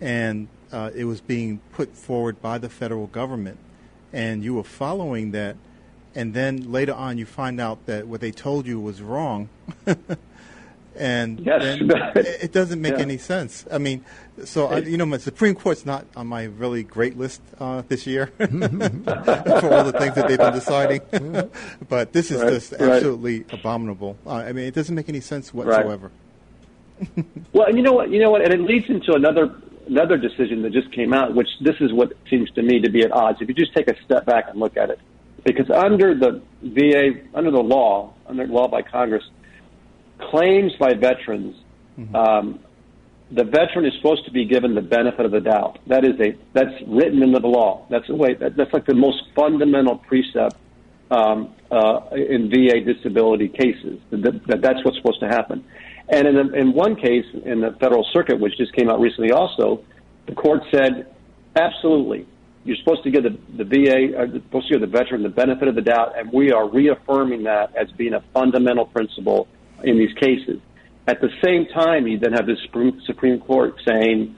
and 0.01 0.47
uh, 0.71 0.91
it 0.93 1.05
was 1.05 1.21
being 1.21 1.59
put 1.71 1.95
forward 1.95 2.41
by 2.41 2.57
the 2.57 2.69
federal 2.69 3.07
government, 3.07 3.57
and 4.11 4.43
you 4.43 4.53
were 4.53 4.63
following 4.63 5.31
that, 5.31 5.55
and 6.13 6.33
then 6.33 6.71
later 6.71 6.93
on 6.93 7.17
you 7.17 7.25
find 7.25 7.61
out 7.61 7.85
that 7.85 8.07
what 8.07 8.19
they 8.19 8.31
told 8.31 8.67
you 8.67 8.79
was 8.79 9.01
wrong, 9.01 9.47
and 10.97 11.39
yes. 11.39 11.79
it 12.15 12.51
doesn't 12.51 12.81
make 12.81 12.93
yeah. 12.93 13.01
any 13.01 13.17
sense. 13.17 13.65
I 13.71 13.77
mean, 13.77 14.03
so 14.43 14.67
I, 14.67 14.79
you 14.79 14.97
know, 14.97 15.05
my 15.05 15.17
Supreme 15.17 15.55
Court's 15.55 15.85
not 15.85 16.05
on 16.15 16.27
my 16.27 16.45
really 16.45 16.83
great 16.83 17.17
list 17.17 17.41
uh, 17.59 17.83
this 17.87 18.05
year 18.05 18.27
for 18.37 18.43
all 18.43 19.83
the 19.83 19.95
things 19.97 20.15
that 20.15 20.27
they've 20.27 20.37
been 20.37 20.53
deciding, 20.53 21.01
but 21.89 22.13
this 22.13 22.31
is 22.31 22.41
right. 22.41 22.53
just 22.53 22.73
absolutely 22.73 23.39
right. 23.39 23.53
abominable. 23.53 24.17
Uh, 24.25 24.33
I 24.33 24.53
mean, 24.53 24.65
it 24.65 24.73
doesn't 24.73 24.95
make 24.95 25.09
any 25.09 25.21
sense 25.21 25.53
whatsoever. 25.53 26.11
Right. 26.99 27.25
well, 27.53 27.75
you 27.75 27.83
know 27.83 27.93
what? 27.93 28.09
You 28.09 28.19
know 28.19 28.31
what? 28.31 28.41
And 28.41 28.53
it 28.53 28.61
leads 28.61 28.89
into 28.89 29.13
another 29.13 29.55
another 29.87 30.17
decision 30.17 30.61
that 30.63 30.73
just 30.73 30.91
came 30.91 31.13
out, 31.13 31.33
which 31.33 31.47
this 31.61 31.75
is 31.79 31.93
what 31.93 32.13
seems 32.29 32.51
to 32.51 32.61
me 32.61 32.81
to 32.81 32.89
be 32.89 33.01
at 33.03 33.11
odds. 33.11 33.41
If 33.41 33.47
you 33.47 33.53
just 33.53 33.73
take 33.73 33.87
a 33.87 33.95
step 34.03 34.25
back 34.25 34.49
and 34.49 34.59
look 34.59 34.77
at 34.77 34.89
it, 34.89 34.99
because 35.45 35.69
under 35.69 36.13
the 36.13 36.41
VA, 36.61 37.21
under 37.33 37.51
the 37.51 37.61
law, 37.61 38.13
under 38.25 38.45
law 38.47 38.67
by 38.67 38.81
Congress, 38.81 39.23
claims 40.19 40.73
by 40.79 40.93
veterans 40.93 41.55
mm-hmm. 41.97 42.15
um, 42.15 42.59
the 43.31 43.43
veteran 43.43 43.85
is 43.85 43.93
supposed 43.97 44.25
to 44.25 44.31
be 44.31 44.45
given 44.45 44.73
the 44.73 44.81
benefit 44.81 45.25
of 45.25 45.31
the 45.31 45.41
doubt. 45.41 45.79
That 45.87 46.05
is 46.05 46.19
a 46.19 46.37
that's 46.53 46.73
written 46.87 47.21
into 47.21 47.39
the 47.39 47.47
law. 47.47 47.85
That's 47.89 48.07
the 48.07 48.15
way. 48.15 48.35
That, 48.35 48.55
that's 48.55 48.71
like 48.71 48.85
the 48.85 48.95
most 48.95 49.21
fundamental 49.35 49.97
precept 49.97 50.55
um, 51.11 51.53
uh, 51.69 52.01
in 52.13 52.49
VA 52.49 52.79
disability 52.81 53.49
cases. 53.49 53.99
That, 54.11 54.41
that, 54.47 54.61
that's 54.61 54.83
what's 54.85 54.97
supposed 54.97 55.19
to 55.19 55.27
happen. 55.27 55.65
And 56.09 56.25
in, 56.25 56.35
the, 56.35 56.53
in 56.53 56.73
one 56.73 56.95
case 56.95 57.25
in 57.43 57.59
the 57.59 57.75
Federal 57.81 58.07
Circuit, 58.13 58.39
which 58.39 58.57
just 58.57 58.71
came 58.73 58.89
out 58.89 59.01
recently, 59.01 59.31
also 59.31 59.83
the 60.25 60.35
court 60.35 60.61
said 60.71 61.13
absolutely 61.55 62.25
you're 62.63 62.77
supposed 62.77 63.03
to 63.03 63.11
give 63.11 63.23
the, 63.23 63.37
the 63.57 63.63
VA, 63.63 64.17
uh, 64.17 64.25
supposed 64.33 64.67
to 64.67 64.73
give 64.73 64.81
the 64.81 64.97
veteran 64.97 65.23
the 65.23 65.29
benefit 65.29 65.69
of 65.69 65.75
the 65.75 65.81
doubt, 65.81 66.19
and 66.19 66.29
we 66.33 66.51
are 66.51 66.69
reaffirming 66.69 67.43
that 67.43 67.73
as 67.77 67.89
being 67.93 68.13
a 68.13 68.21
fundamental 68.33 68.85
principle 68.85 69.47
in 69.83 69.97
these 69.97 70.13
cases. 70.13 70.59
At 71.07 71.21
the 71.21 71.29
same 71.43 71.67
time, 71.67 72.07
you 72.07 72.19
then 72.19 72.33
have 72.33 72.47
the 72.47 72.57
Supreme, 73.05 73.39
Court 73.39 73.75
saying, 73.87 74.35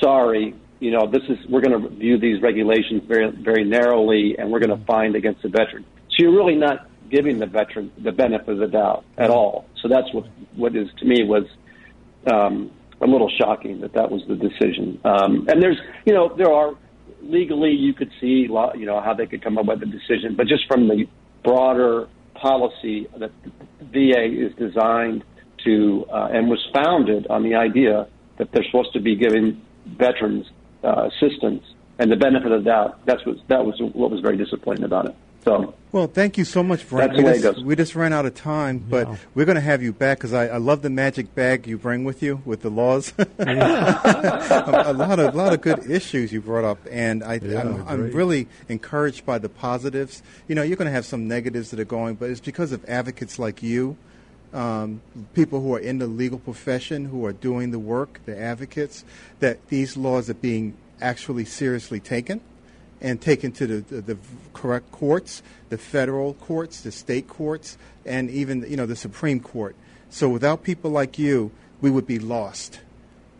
"Sorry, 0.00 0.54
you 0.80 0.90
know, 0.90 1.06
this 1.10 1.22
is 1.28 1.38
we're 1.48 1.60
going 1.60 1.82
to 1.82 1.88
view 1.88 2.18
these 2.18 2.40
regulations 2.40 3.02
very 3.06 3.30
very 3.30 3.64
narrowly, 3.64 4.36
and 4.38 4.50
we're 4.50 4.60
going 4.60 4.78
to 4.78 4.84
find 4.84 5.16
against 5.16 5.42
the 5.42 5.48
veteran." 5.48 5.84
So 6.10 6.22
you're 6.22 6.36
really 6.36 6.54
not 6.56 6.88
giving 7.10 7.38
the 7.38 7.46
veteran 7.46 7.90
the 7.98 8.12
benefit 8.12 8.48
of 8.48 8.58
the 8.58 8.66
doubt 8.68 9.04
at 9.16 9.30
all. 9.30 9.66
So 9.82 9.88
that's 9.88 10.12
what 10.12 10.26
what 10.54 10.76
is 10.76 10.88
to 10.98 11.04
me 11.04 11.24
was 11.24 11.44
um, 12.30 12.70
a 13.00 13.06
little 13.06 13.30
shocking 13.40 13.80
that 13.80 13.92
that 13.94 14.10
was 14.10 14.22
the 14.28 14.34
decision. 14.34 15.00
Um, 15.04 15.46
and 15.48 15.62
there's, 15.62 15.78
you 16.04 16.14
know, 16.14 16.34
there 16.36 16.52
are 16.52 16.76
legally 17.22 17.70
you 17.70 17.94
could 17.94 18.10
see, 18.20 18.46
you 18.48 18.86
know, 18.86 19.00
how 19.00 19.14
they 19.14 19.26
could 19.26 19.42
come 19.42 19.58
up 19.58 19.66
with 19.66 19.82
a 19.82 19.86
decision, 19.86 20.34
but 20.36 20.46
just 20.46 20.66
from 20.66 20.88
the 20.88 21.06
broader 21.44 22.08
policy 22.40 23.08
that 23.16 23.30
the 23.42 23.84
VA 23.92 24.24
is 24.24 24.54
designed 24.56 25.24
to 25.64 26.06
uh, 26.12 26.28
and 26.32 26.48
was 26.48 26.64
founded 26.72 27.26
on 27.28 27.42
the 27.42 27.54
idea 27.54 28.06
that 28.38 28.52
they're 28.52 28.64
supposed 28.64 28.92
to 28.92 29.00
be 29.00 29.16
giving 29.16 29.60
veterans 29.86 30.46
uh, 30.84 31.08
assistance 31.08 31.64
and 31.98 32.10
the 32.10 32.16
benefit 32.16 32.52
of 32.52 32.64
the 32.64 32.70
doubt. 32.70 33.04
That's 33.06 33.24
what 33.26 33.36
that 33.48 33.64
was 33.64 33.74
what 33.80 34.10
was 34.10 34.20
very 34.20 34.36
disappointing 34.36 34.84
about 34.84 35.06
it. 35.06 35.16
So. 35.48 35.74
Well, 35.92 36.06
thank 36.06 36.36
you 36.36 36.44
so 36.44 36.62
much, 36.62 36.86
Brent. 36.86 37.16
That's 37.16 37.38
we, 37.38 37.42
just, 37.42 37.64
we 37.64 37.74
just 37.74 37.94
ran 37.94 38.12
out 38.12 38.26
of 38.26 38.34
time, 38.34 38.84
but 38.86 39.08
we're 39.34 39.46
going 39.46 39.54
to 39.54 39.62
have 39.62 39.82
you 39.82 39.94
back 39.94 40.18
because 40.18 40.34
I, 40.34 40.48
I, 40.48 40.56
love 40.58 40.82
the 40.82 40.90
magic 40.90 41.34
bag 41.34 41.66
you 41.66 41.78
bring 41.78 42.04
with 42.04 42.22
you 42.22 42.42
with 42.44 42.60
the 42.60 42.68
laws. 42.68 43.14
a, 43.38 44.92
lot 44.92 45.18
of 45.18 45.34
lot 45.34 45.54
of 45.54 45.62
good 45.62 45.90
issues 45.90 46.30
you 46.30 46.42
brought 46.42 46.64
up, 46.64 46.78
and 46.90 47.24
I, 47.24 47.40
yeah, 47.42 47.62
I'm, 47.62 47.88
I'm, 47.88 48.10
really 48.10 48.48
encouraged 48.68 49.24
by 49.24 49.38
the 49.38 49.48
positives. 49.48 50.22
You 50.46 50.54
know, 50.54 50.62
you're 50.62 50.76
going 50.76 50.90
to 50.90 50.92
have 50.92 51.06
some 51.06 51.26
negatives 51.26 51.70
that 51.70 51.80
are 51.80 51.86
going, 51.86 52.16
but 52.16 52.28
it's 52.28 52.40
because 52.40 52.72
of 52.72 52.84
advocates 52.86 53.38
like 53.38 53.62
you 53.62 53.96
um, 54.52 55.00
people 55.32 55.62
who 55.62 55.74
are 55.74 55.80
in 55.80 55.98
the 55.98 56.06
legal 56.06 56.38
profession 56.38 57.06
who 57.06 57.24
are 57.24 57.32
doing 57.32 57.70
the 57.70 57.78
work, 57.78 58.20
the 58.26 58.38
advocates, 58.38 59.04
that 59.40 59.66
these 59.68 59.96
laws 59.96 60.28
are 60.28 60.34
being 60.34 60.76
actually 61.00 61.46
seriously 61.46 62.00
taken 62.00 62.40
and 63.00 63.20
taken 63.20 63.52
to 63.52 63.66
the, 63.66 63.94
the, 63.94 64.00
the, 64.00 64.18
correct 64.52 64.90
courts, 64.90 65.42
the 65.68 65.78
federal 65.78 66.34
courts, 66.34 66.80
the 66.80 66.90
state 66.92 67.28
courts, 67.28 67.78
and 68.04 68.30
even 68.30 68.64
you 68.68 68.76
know 68.76 68.86
the 68.86 68.96
Supreme 68.96 69.40
Court. 69.40 69.76
So 70.10 70.28
without 70.28 70.62
people 70.62 70.90
like 70.90 71.18
you, 71.18 71.50
we 71.80 71.90
would 71.90 72.06
be 72.06 72.18
lost. 72.18 72.80